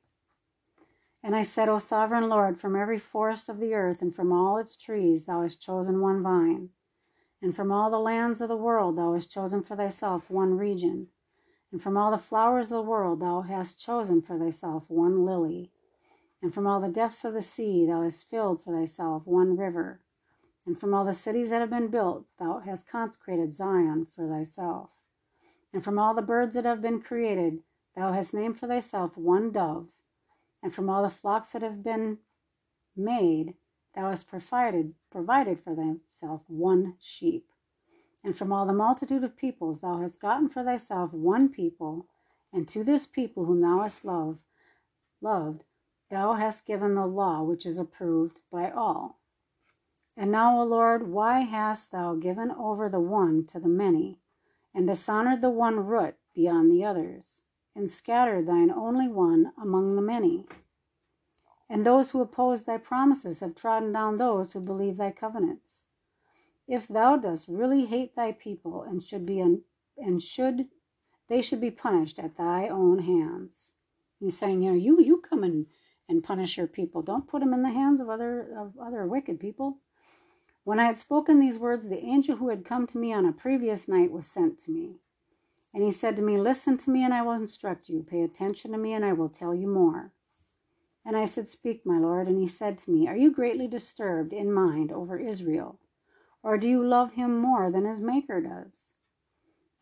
And 1.23 1.37
I 1.37 1.43
said, 1.43 1.69
O 1.69 1.79
sovereign 1.79 2.31
Lord, 2.31 2.59
from 2.59 2.75
every 2.75 2.99
forest 2.99 3.51
of 3.51 3.61
the 3.61 3.75
earth 3.75 4.01
and 4.01 4.15
from 4.17 4.33
all 4.33 4.57
its 4.57 4.79
trees 4.79 5.27
thou 5.27 5.43
hast 5.43 5.61
chosen 5.61 6.01
one 6.01 6.23
vine, 6.23 6.71
and 7.43 7.55
from 7.55 7.71
all 7.71 7.91
the 7.91 7.99
lands 7.99 8.41
of 8.41 8.49
the 8.49 8.57
world 8.57 8.97
thou 8.97 9.13
hast 9.13 9.31
chosen 9.31 9.63
for 9.63 9.77
thyself 9.77 10.31
one 10.31 10.57
region 10.57 11.09
and 11.73 11.83
from 11.83 11.97
all 11.97 12.11
the 12.11 12.19
flowers 12.19 12.67
of 12.67 12.71
the 12.71 12.83
world 12.83 13.21
thou 13.21 13.43
hast 13.43 13.81
chosen 13.81 14.21
for 14.23 14.39
thyself 14.39 14.85
one 14.89 15.25
lily. 15.25 15.71
And 16.43 16.53
from 16.53 16.67
all 16.67 16.81
the 16.81 16.89
depths 16.89 17.25
of 17.25 17.35
the 17.35 17.43
sea 17.43 17.87
thou 17.87 18.03
hast 18.03 18.29
filled 18.29 18.65
for 18.65 18.73
thyself 18.73 19.27
one 19.27 19.57
river. 19.57 20.01
And 20.67 20.79
from 20.79 20.95
all 20.95 21.05
the 21.05 21.13
cities 21.15 21.51
that 21.51 21.61
have 21.61 21.71
been 21.71 21.89
built 21.89 22.25
thou 22.39 22.61
hast 22.61 22.89
consecrated 22.89 23.55
Zion 23.55 24.07
for 24.15 24.27
thyself. 24.27 24.91
And 25.73 25.85
from 25.85 25.99
all 25.99 26.15
the 26.15 26.23
birds 26.23 26.55
that 26.55 26.65
have 26.65 26.83
been 26.83 27.01
created 27.01 27.61
thou 27.95 28.13
hast 28.13 28.35
named 28.35 28.59
for 28.59 28.67
thyself 28.67 29.17
one 29.17 29.53
dove. 29.53 29.89
And 30.63 30.75
from 30.75 30.91
all 30.91 31.03
the 31.03 31.11
flocks 31.11 31.53
that 31.53 31.63
have 31.63 31.83
been 31.83 32.19
made 32.97 33.55
thou 33.95 34.09
hast 34.09 34.29
provided, 34.29 34.95
provided 35.11 35.61
for 35.61 35.75
thyself 35.75 36.43
one 36.49 36.95
sheep. 36.99 37.50
And 38.23 38.37
from 38.37 38.53
all 38.53 38.67
the 38.67 38.73
multitude 38.73 39.25
of 39.25 39.37
peoples 39.37 39.81
thou 39.81 39.99
hast 39.99 40.21
gotten 40.21 40.49
for 40.49 40.63
thyself 40.63 41.13
one 41.13 41.49
people, 41.49 42.07
and 42.53 42.69
to 42.69 42.85
this 42.85 43.07
people 43.07 43.47
whom 43.47 43.61
thou 43.61 43.81
hast 43.81 44.05
loved, 44.05 44.41
loved, 45.21 45.65
thou 46.11 46.35
hast 46.35 46.67
given 46.67 46.95
the 46.95 47.07
law 47.07 47.43
which 47.43 47.65
is 47.65 47.79
approved 47.79 48.41
by 48.51 48.71
all. 48.71 49.21
And 50.17 50.31
now, 50.31 50.61
O 50.61 50.65
Lord, 50.65 51.09
why 51.09 51.41
hast 51.41 51.93
thou 51.93 52.15
given 52.15 52.51
over 52.51 52.89
the 52.89 53.01
one 53.01 53.47
to 53.47 53.59
the 53.59 53.69
many, 53.69 54.19
and 54.75 54.87
dishonored 54.87 55.41
the 55.41 55.51
one 55.51 55.87
root 55.87 56.17
beyond 56.35 56.71
the 56.71 56.85
others, 56.85 57.43
and 57.75 57.91
scattered 57.91 58.47
thine 58.47 58.71
only 58.71 59.09
one 59.09 59.53
among 59.57 59.97
the 59.97 60.03
many? 60.03 60.47
And 61.71 61.87
those 61.87 62.11
who 62.11 62.21
oppose 62.21 62.65
thy 62.65 62.77
promises 62.77 63.41
have 63.41 63.55
trodden 63.55 63.93
down 63.93 64.19
those 64.19 64.53
who 64.53 64.61
believe 64.61 64.97
thy 64.99 65.13
covenants. 65.13 65.70
If 66.71 66.89
thou 66.89 67.19
dost 67.19 67.49
really 67.49 67.87
hate 67.87 68.17
thy 68.17 68.33
people 68.33 68.85
and 68.85 69.05
should 69.05 69.27
be 69.27 69.43
un, 69.43 69.63
and 69.99 70.23
should 70.23 70.69
they 71.29 71.43
should 71.43 71.61
be 71.61 71.73
punished 71.73 72.19
at 72.21 72.39
thy 72.39 72.69
own 72.69 73.01
hands. 73.01 73.75
He's 74.21 74.39
saying, 74.39 74.63
you 74.63 74.73
know, 74.73 74.79
you 74.79 75.01
you 75.03 75.19
come 75.19 75.45
and, 75.45 75.67
and 76.09 76.25
punish 76.25 76.59
your 76.59 76.69
people. 76.69 77.03
Don't 77.03 77.29
put 77.29 77.41
them 77.41 77.55
in 77.55 77.63
the 77.65 77.71
hands 77.71 78.01
of 78.01 78.11
other 78.11 78.55
of 78.59 78.79
other 78.81 79.07
wicked 79.07 79.41
people. 79.41 79.79
When 80.65 80.81
I 80.81 80.87
had 80.87 80.99
spoken 80.99 81.41
these 81.41 81.59
words, 81.59 81.89
the 81.91 82.05
angel 82.05 82.37
who 82.37 82.51
had 82.51 82.65
come 82.65 82.87
to 82.89 82.99
me 82.99 83.13
on 83.13 83.27
a 83.27 83.33
previous 83.33 83.89
night 83.89 84.13
was 84.13 84.27
sent 84.27 84.61
to 84.65 84.73
me. 84.73 84.97
And 85.75 85.83
he 85.83 85.93
said 85.93 86.17
to 86.17 86.23
me, 86.23 86.39
Listen 86.39 86.79
to 86.79 86.91
me, 86.91 87.05
and 87.05 87.15
I 87.15 87.23
will 87.23 87.33
instruct 87.35 87.91
you. 87.91 88.05
Pay 88.09 88.23
attention 88.23 88.73
to 88.73 88.79
me, 88.79 88.95
and 88.95 89.05
I 89.05 89.15
will 89.15 89.31
tell 89.31 89.55
you 89.57 89.69
more. 89.69 90.13
And 91.05 91.17
I 91.19 91.27
said, 91.27 91.51
Speak, 91.51 91.83
my 91.87 91.99
Lord. 91.99 92.29
And 92.29 92.39
he 92.41 92.49
said 92.49 92.79
to 92.81 92.93
me, 92.93 93.09
Are 93.09 93.17
you 93.17 93.33
greatly 93.33 93.69
disturbed 93.69 94.33
in 94.35 94.53
mind 94.53 94.93
over 94.93 95.19
Israel? 95.19 95.80
Or 96.43 96.57
do 96.57 96.69
you 96.69 96.83
love 96.83 97.15
him 97.15 97.39
more 97.39 97.71
than 97.71 97.85
his 97.85 98.01
Maker 98.01 98.41
does? 98.41 98.93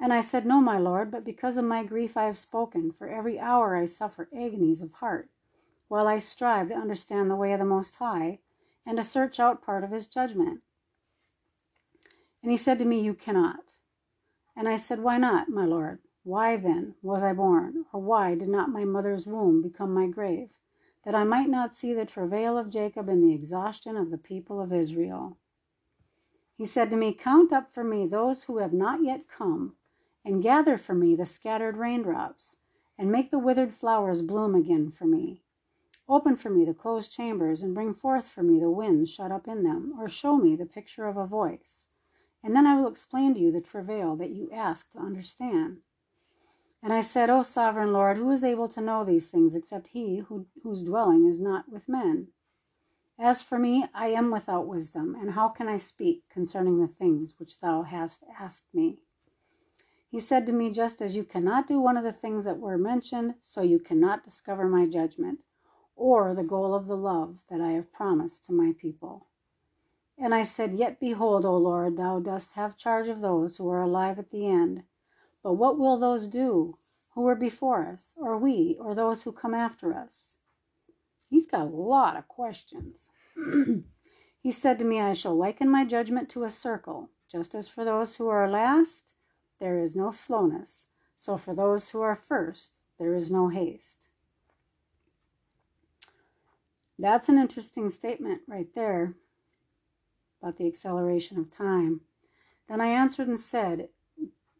And 0.00 0.12
I 0.12 0.20
said, 0.20 0.46
No, 0.46 0.60
my 0.60 0.78
Lord, 0.78 1.10
but 1.10 1.24
because 1.24 1.56
of 1.56 1.64
my 1.64 1.84
grief 1.84 2.16
I 2.16 2.24
have 2.24 2.38
spoken. 2.38 2.92
For 2.92 3.08
every 3.08 3.38
hour 3.38 3.76
I 3.76 3.84
suffer 3.84 4.28
agonies 4.32 4.82
of 4.82 4.92
heart, 4.94 5.28
while 5.88 6.06
I 6.06 6.18
strive 6.18 6.68
to 6.68 6.74
understand 6.74 7.30
the 7.30 7.36
way 7.36 7.52
of 7.52 7.58
the 7.58 7.64
Most 7.64 7.96
High, 7.96 8.38
and 8.86 8.96
to 8.96 9.04
search 9.04 9.40
out 9.40 9.62
part 9.62 9.84
of 9.84 9.90
his 9.90 10.06
judgment. 10.06 10.60
And 12.42 12.50
he 12.50 12.56
said 12.56 12.78
to 12.78 12.84
me, 12.84 13.00
You 13.00 13.14
cannot. 13.14 13.78
And 14.56 14.68
I 14.68 14.76
said, 14.76 15.00
Why 15.00 15.18
not, 15.18 15.48
my 15.48 15.64
Lord? 15.64 15.98
Why 16.24 16.56
then 16.56 16.94
was 17.02 17.22
I 17.22 17.32
born? 17.32 17.86
Or 17.92 18.00
why 18.00 18.34
did 18.34 18.48
not 18.48 18.70
my 18.70 18.84
mother's 18.84 19.26
womb 19.26 19.62
become 19.62 19.94
my 19.94 20.06
grave? 20.06 20.50
That 21.04 21.14
I 21.14 21.24
might 21.24 21.48
not 21.48 21.74
see 21.74 21.94
the 21.94 22.04
travail 22.04 22.58
of 22.58 22.70
Jacob 22.70 23.08
and 23.08 23.22
the 23.22 23.34
exhaustion 23.34 23.96
of 23.96 24.10
the 24.10 24.18
people 24.18 24.60
of 24.60 24.72
Israel. 24.72 25.38
He 26.58 26.66
said 26.66 26.90
to 26.90 26.96
me, 26.96 27.14
Count 27.14 27.52
up 27.52 27.70
for 27.70 27.84
me 27.84 28.04
those 28.04 28.44
who 28.44 28.58
have 28.58 28.72
not 28.72 29.04
yet 29.04 29.28
come, 29.28 29.76
and 30.24 30.42
gather 30.42 30.76
for 30.76 30.92
me 30.92 31.14
the 31.14 31.24
scattered 31.24 31.76
raindrops, 31.76 32.56
and 32.98 33.12
make 33.12 33.30
the 33.30 33.38
withered 33.38 33.72
flowers 33.72 34.22
bloom 34.22 34.56
again 34.56 34.90
for 34.90 35.04
me. 35.04 35.44
Open 36.08 36.34
for 36.34 36.50
me 36.50 36.64
the 36.64 36.74
closed 36.74 37.12
chambers, 37.12 37.62
and 37.62 37.76
bring 37.76 37.94
forth 37.94 38.26
for 38.26 38.42
me 38.42 38.58
the 38.58 38.72
winds 38.72 39.08
shut 39.08 39.30
up 39.30 39.46
in 39.46 39.62
them, 39.62 39.94
or 40.00 40.08
show 40.08 40.36
me 40.36 40.56
the 40.56 40.66
picture 40.66 41.06
of 41.06 41.16
a 41.16 41.28
voice. 41.28 41.90
And 42.42 42.56
then 42.56 42.66
I 42.66 42.74
will 42.74 42.88
explain 42.88 43.34
to 43.34 43.40
you 43.40 43.52
the 43.52 43.60
travail 43.60 44.16
that 44.16 44.30
you 44.30 44.50
ask 44.50 44.90
to 44.90 44.98
understand. 44.98 45.82
And 46.82 46.92
I 46.92 47.02
said, 47.02 47.30
O 47.30 47.44
sovereign 47.44 47.92
Lord, 47.92 48.16
who 48.16 48.32
is 48.32 48.42
able 48.42 48.66
to 48.70 48.80
know 48.80 49.04
these 49.04 49.28
things 49.28 49.54
except 49.54 49.88
he 49.88 50.18
who, 50.18 50.46
whose 50.64 50.82
dwelling 50.82 51.24
is 51.24 51.38
not 51.38 51.68
with 51.68 51.88
men? 51.88 52.32
As 53.20 53.42
for 53.42 53.58
me, 53.58 53.84
I 53.92 54.08
am 54.08 54.30
without 54.30 54.68
wisdom, 54.68 55.16
and 55.16 55.32
how 55.32 55.48
can 55.48 55.66
I 55.66 55.76
speak 55.76 56.28
concerning 56.28 56.78
the 56.78 56.86
things 56.86 57.34
which 57.36 57.58
thou 57.58 57.82
hast 57.82 58.22
asked 58.38 58.72
me? 58.72 59.00
He 60.08 60.20
said 60.20 60.46
to 60.46 60.52
me, 60.52 60.70
Just 60.70 61.02
as 61.02 61.16
you 61.16 61.24
cannot 61.24 61.66
do 61.66 61.80
one 61.80 61.96
of 61.96 62.04
the 62.04 62.12
things 62.12 62.44
that 62.44 62.60
were 62.60 62.78
mentioned, 62.78 63.34
so 63.42 63.60
you 63.60 63.80
cannot 63.80 64.22
discover 64.22 64.68
my 64.68 64.86
judgment, 64.86 65.40
or 65.96 66.32
the 66.32 66.44
goal 66.44 66.72
of 66.74 66.86
the 66.86 66.96
love 66.96 67.42
that 67.50 67.60
I 67.60 67.72
have 67.72 67.92
promised 67.92 68.44
to 68.46 68.52
my 68.52 68.72
people. 68.78 69.26
And 70.16 70.32
I 70.32 70.44
said, 70.44 70.74
Yet 70.74 71.00
behold, 71.00 71.44
O 71.44 71.56
Lord, 71.56 71.96
thou 71.96 72.20
dost 72.20 72.52
have 72.52 72.76
charge 72.76 73.08
of 73.08 73.20
those 73.20 73.56
who 73.56 73.68
are 73.68 73.82
alive 73.82 74.20
at 74.20 74.30
the 74.30 74.46
end. 74.46 74.84
But 75.42 75.54
what 75.54 75.76
will 75.76 75.98
those 75.98 76.28
do 76.28 76.78
who 77.14 77.22
were 77.22 77.34
before 77.34 77.84
us, 77.84 78.14
or 78.16 78.38
we, 78.38 78.76
or 78.80 78.94
those 78.94 79.24
who 79.24 79.32
come 79.32 79.54
after 79.54 79.92
us? 79.92 80.27
He's 81.28 81.46
got 81.46 81.62
a 81.62 81.64
lot 81.64 82.16
of 82.16 82.28
questions. 82.28 83.10
he 84.40 84.50
said 84.52 84.78
to 84.78 84.84
me, 84.84 85.00
I 85.00 85.12
shall 85.12 85.36
liken 85.36 85.68
my 85.68 85.84
judgment 85.84 86.28
to 86.30 86.44
a 86.44 86.50
circle. 86.50 87.10
Just 87.30 87.54
as 87.54 87.68
for 87.68 87.84
those 87.84 88.16
who 88.16 88.28
are 88.28 88.48
last, 88.48 89.14
there 89.60 89.78
is 89.78 89.94
no 89.94 90.10
slowness, 90.10 90.86
so 91.16 91.36
for 91.36 91.54
those 91.54 91.90
who 91.90 92.00
are 92.00 92.16
first, 92.16 92.78
there 92.98 93.14
is 93.14 93.30
no 93.30 93.48
haste. 93.48 94.08
That's 96.98 97.28
an 97.28 97.38
interesting 97.38 97.90
statement 97.90 98.42
right 98.48 98.68
there 98.74 99.14
about 100.40 100.56
the 100.56 100.66
acceleration 100.66 101.38
of 101.38 101.50
time. 101.50 102.00
Then 102.68 102.80
I 102.80 102.88
answered 102.88 103.28
and 103.28 103.38
said, 103.38 103.88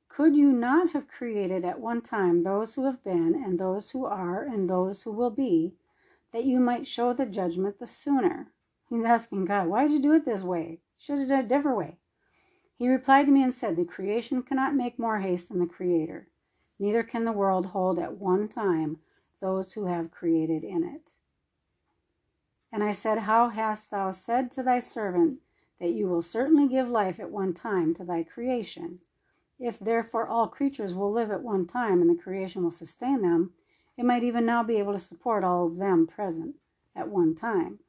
Could 0.09 0.37
you 0.37 0.53
not 0.53 0.93
have 0.93 1.09
created 1.09 1.65
at 1.65 1.81
one 1.81 2.01
time 2.01 2.43
those 2.43 2.75
who 2.75 2.85
have 2.85 3.03
been, 3.03 3.35
and 3.35 3.59
those 3.59 3.91
who 3.91 4.05
are, 4.05 4.43
and 4.43 4.69
those 4.69 5.03
who 5.03 5.13
will 5.13 5.31
be? 5.31 5.75
That 6.33 6.45
you 6.45 6.61
might 6.61 6.87
show 6.87 7.13
the 7.13 7.27
judgment 7.27 7.79
the 7.79 7.87
sooner. 7.87 8.53
He's 8.89 9.05
asking 9.05 9.47
God, 9.47 9.69
why 9.69 9.83
did 9.83 9.93
you 9.93 10.01
do 10.01 10.13
it 10.15 10.25
this 10.25 10.43
way? 10.43 10.81
Should 10.97 11.19
have 11.19 11.29
done 11.29 11.41
it 11.41 11.45
a 11.45 11.49
different 11.49 11.79
way. 11.79 11.99
He 12.77 12.89
replied 12.89 13.27
to 13.27 13.33
me 13.33 13.43
and 13.43 13.53
said, 13.53 13.77
The 13.77 13.85
creation 13.85 14.43
cannot 14.43 14.75
make 14.75 14.99
more 14.99 15.19
haste 15.19 15.49
than 15.49 15.59
the 15.59 15.67
Creator, 15.67 16.29
neither 16.79 17.03
can 17.03 17.25
the 17.25 17.33
world 17.33 17.67
hold 17.67 17.99
at 17.99 18.19
one 18.19 18.49
time 18.49 18.99
those 19.41 19.73
who 19.73 19.87
have 19.87 20.11
created 20.11 20.65
in 20.65 20.85
it. 20.85 21.13
And 22.71 22.85
I 22.85 22.93
said, 22.93 23.21
How 23.21 23.49
hast 23.49 23.91
thou 23.91 24.11
said 24.13 24.51
to 24.53 24.63
thy 24.63 24.79
servant 24.79 25.41
that 25.81 25.91
you 25.91 26.07
will 26.07 26.23
certainly 26.23 26.69
give 26.69 26.89
life 26.89 27.19
at 27.19 27.31
one 27.31 27.55
time 27.55 27.95
to 27.95 28.05
thy 28.05 28.23
creation? 28.23 29.01
If 29.59 29.79
therefore 29.79 30.29
all 30.29 30.47
creatures 30.47 30.95
will 30.95 31.11
live 31.11 31.31
at 31.31 31.43
one 31.43 31.67
time 31.67 32.01
and 32.01 32.09
the 32.09 32.23
creation 32.23 32.63
will 32.63 32.71
sustain 32.71 33.23
them, 33.23 33.55
it 33.99 34.05
might 34.05 34.23
even 34.23 34.47
now 34.47 34.63
be 34.63 34.79
able 34.79 34.95
to 34.95 34.99
support 34.99 35.45
all 35.45 35.67
of 35.67 35.77
them 35.77 36.07
present 36.07 36.55
at 36.97 37.09
one 37.09 37.35
time. 37.35 37.81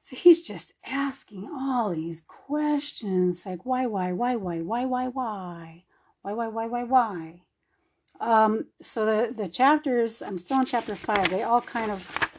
So 0.00 0.16
he's 0.16 0.40
just 0.40 0.72
asking 0.86 1.50
all 1.52 1.90
these 1.90 2.22
questions 2.26 3.44
like 3.44 3.66
why, 3.66 3.86
why, 3.86 4.12
why, 4.12 4.36
why, 4.36 4.60
why, 4.60 4.86
why, 4.86 5.08
why, 5.08 5.84
why, 6.22 6.32
why, 6.32 6.46
why, 6.46 6.66
why, 6.66 6.84
why. 6.84 7.40
Um, 8.20 8.66
so 8.80 9.04
the, 9.04 9.34
the 9.34 9.48
chapters, 9.48 10.22
I'm 10.22 10.38
still 10.38 10.60
in 10.60 10.64
chapter 10.64 10.94
five, 10.94 11.28
they 11.30 11.42
all 11.42 11.60
kind 11.60 11.90
of 11.90 12.30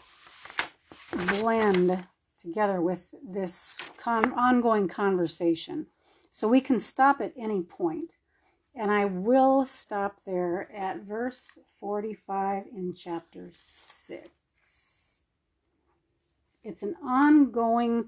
blend 1.39 2.05
together 2.37 2.81
with 2.81 3.13
this 3.23 3.75
con- 3.97 4.33
ongoing 4.33 4.87
conversation. 4.87 5.87
So 6.31 6.47
we 6.47 6.61
can 6.61 6.79
stop 6.79 7.21
at 7.21 7.33
any 7.37 7.61
point. 7.61 8.15
And 8.79 8.91
I 8.91 9.03
will 9.03 9.65
stop 9.65 10.21
there 10.25 10.71
at 10.73 11.01
verse 11.01 11.59
45 11.81 12.63
in 12.73 12.93
chapter 12.93 13.49
6. 13.51 14.29
It's 16.63 16.81
an 16.81 16.95
ongoing 17.03 18.05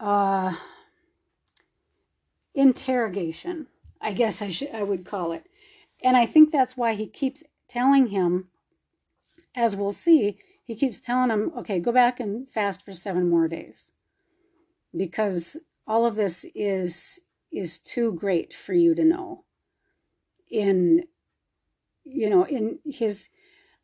uh, 0.00 0.52
interrogation, 2.56 3.68
I 4.00 4.14
guess 4.14 4.42
I 4.42 4.48
should 4.48 4.72
I 4.74 4.82
would 4.82 5.04
call 5.04 5.30
it. 5.30 5.46
And 6.02 6.16
I 6.16 6.26
think 6.26 6.50
that's 6.50 6.76
why 6.76 6.94
he 6.94 7.06
keeps 7.06 7.44
telling 7.68 8.08
him, 8.08 8.48
as 9.54 9.76
we'll 9.76 9.92
see, 9.92 10.38
he 10.64 10.74
keeps 10.74 10.98
telling 10.98 11.30
him, 11.30 11.52
okay, 11.56 11.78
go 11.78 11.92
back 11.92 12.18
and 12.18 12.50
fast 12.50 12.84
for 12.84 12.90
seven 12.90 13.30
more 13.30 13.46
days. 13.46 13.92
Because 14.96 15.56
all 15.86 16.04
of 16.04 16.16
this 16.16 16.44
is 16.52 17.20
is 17.56 17.78
too 17.78 18.12
great 18.12 18.52
for 18.52 18.74
you 18.74 18.94
to 18.94 19.04
know. 19.04 19.44
In 20.50 21.04
you 22.04 22.30
know, 22.30 22.44
in 22.44 22.78
his 22.84 23.28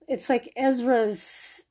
it's 0.07 0.29
like 0.29 0.53
Ezra's 0.57 1.63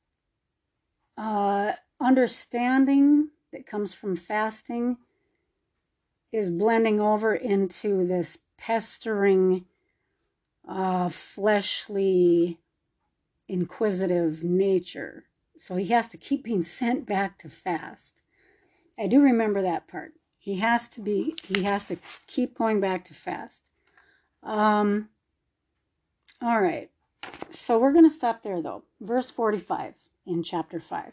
uh 1.16 1.72
understanding 2.00 3.30
that 3.52 3.66
comes 3.66 3.94
from 3.94 4.16
fasting 4.16 4.96
is 6.32 6.50
blending 6.50 6.98
over 6.98 7.34
into 7.34 8.06
this 8.06 8.38
pestering, 8.56 9.66
uh, 10.66 11.10
fleshly, 11.10 12.58
inquisitive 13.48 14.42
nature. 14.42 15.24
So 15.58 15.76
he 15.76 15.86
has 15.86 16.08
to 16.08 16.16
keep 16.16 16.44
being 16.44 16.62
sent 16.62 17.06
back 17.06 17.38
to 17.40 17.50
fast. 17.50 18.22
I 18.98 19.06
do 19.06 19.20
remember 19.20 19.60
that 19.62 19.86
part. 19.86 20.14
He 20.42 20.56
has 20.56 20.88
to 20.88 21.00
be, 21.00 21.36
he 21.46 21.62
has 21.62 21.84
to 21.84 21.96
keep 22.26 22.58
going 22.58 22.80
back 22.80 23.04
to 23.04 23.14
fast. 23.14 23.70
Um, 24.42 25.08
all 26.42 26.60
right. 26.60 26.90
So 27.52 27.78
we're 27.78 27.92
going 27.92 28.08
to 28.08 28.10
stop 28.10 28.42
there 28.42 28.60
though. 28.60 28.82
Verse 29.00 29.30
45 29.30 29.94
in 30.26 30.42
chapter 30.42 30.80
5. 30.80 31.12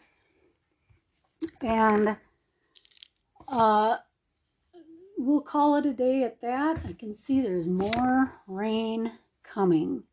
And 1.62 2.18
uh, 3.48 3.98
we'll 5.16 5.42
call 5.42 5.76
it 5.76 5.86
a 5.86 5.94
day 5.94 6.24
at 6.24 6.42
that. 6.42 6.82
I 6.84 6.94
can 6.94 7.14
see 7.14 7.40
there's 7.40 7.68
more 7.68 8.32
rain 8.48 9.12
coming. 9.44 10.06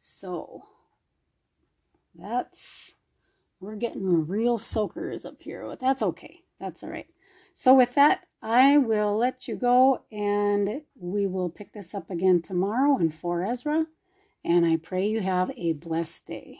So 0.00 0.62
that's, 2.14 2.94
we're 3.60 3.76
getting 3.76 4.26
real 4.26 4.56
soakers 4.56 5.26
up 5.26 5.42
here, 5.42 5.66
but 5.66 5.80
that's 5.80 6.00
okay. 6.00 6.40
That's 6.58 6.82
all 6.82 6.88
right. 6.88 7.06
So 7.54 7.74
with 7.74 7.94
that, 7.94 8.26
I 8.42 8.78
will 8.78 9.16
let 9.16 9.46
you 9.46 9.56
go 9.56 10.02
and 10.10 10.82
we 10.98 11.26
will 11.26 11.48
pick 11.48 11.72
this 11.72 11.94
up 11.94 12.10
again 12.10 12.42
tomorrow 12.42 12.98
in 12.98 13.10
4 13.10 13.44
Ezra. 13.44 13.86
And 14.44 14.66
I 14.66 14.76
pray 14.76 15.06
you 15.06 15.20
have 15.20 15.52
a 15.56 15.72
blessed 15.72 16.26
day. 16.26 16.58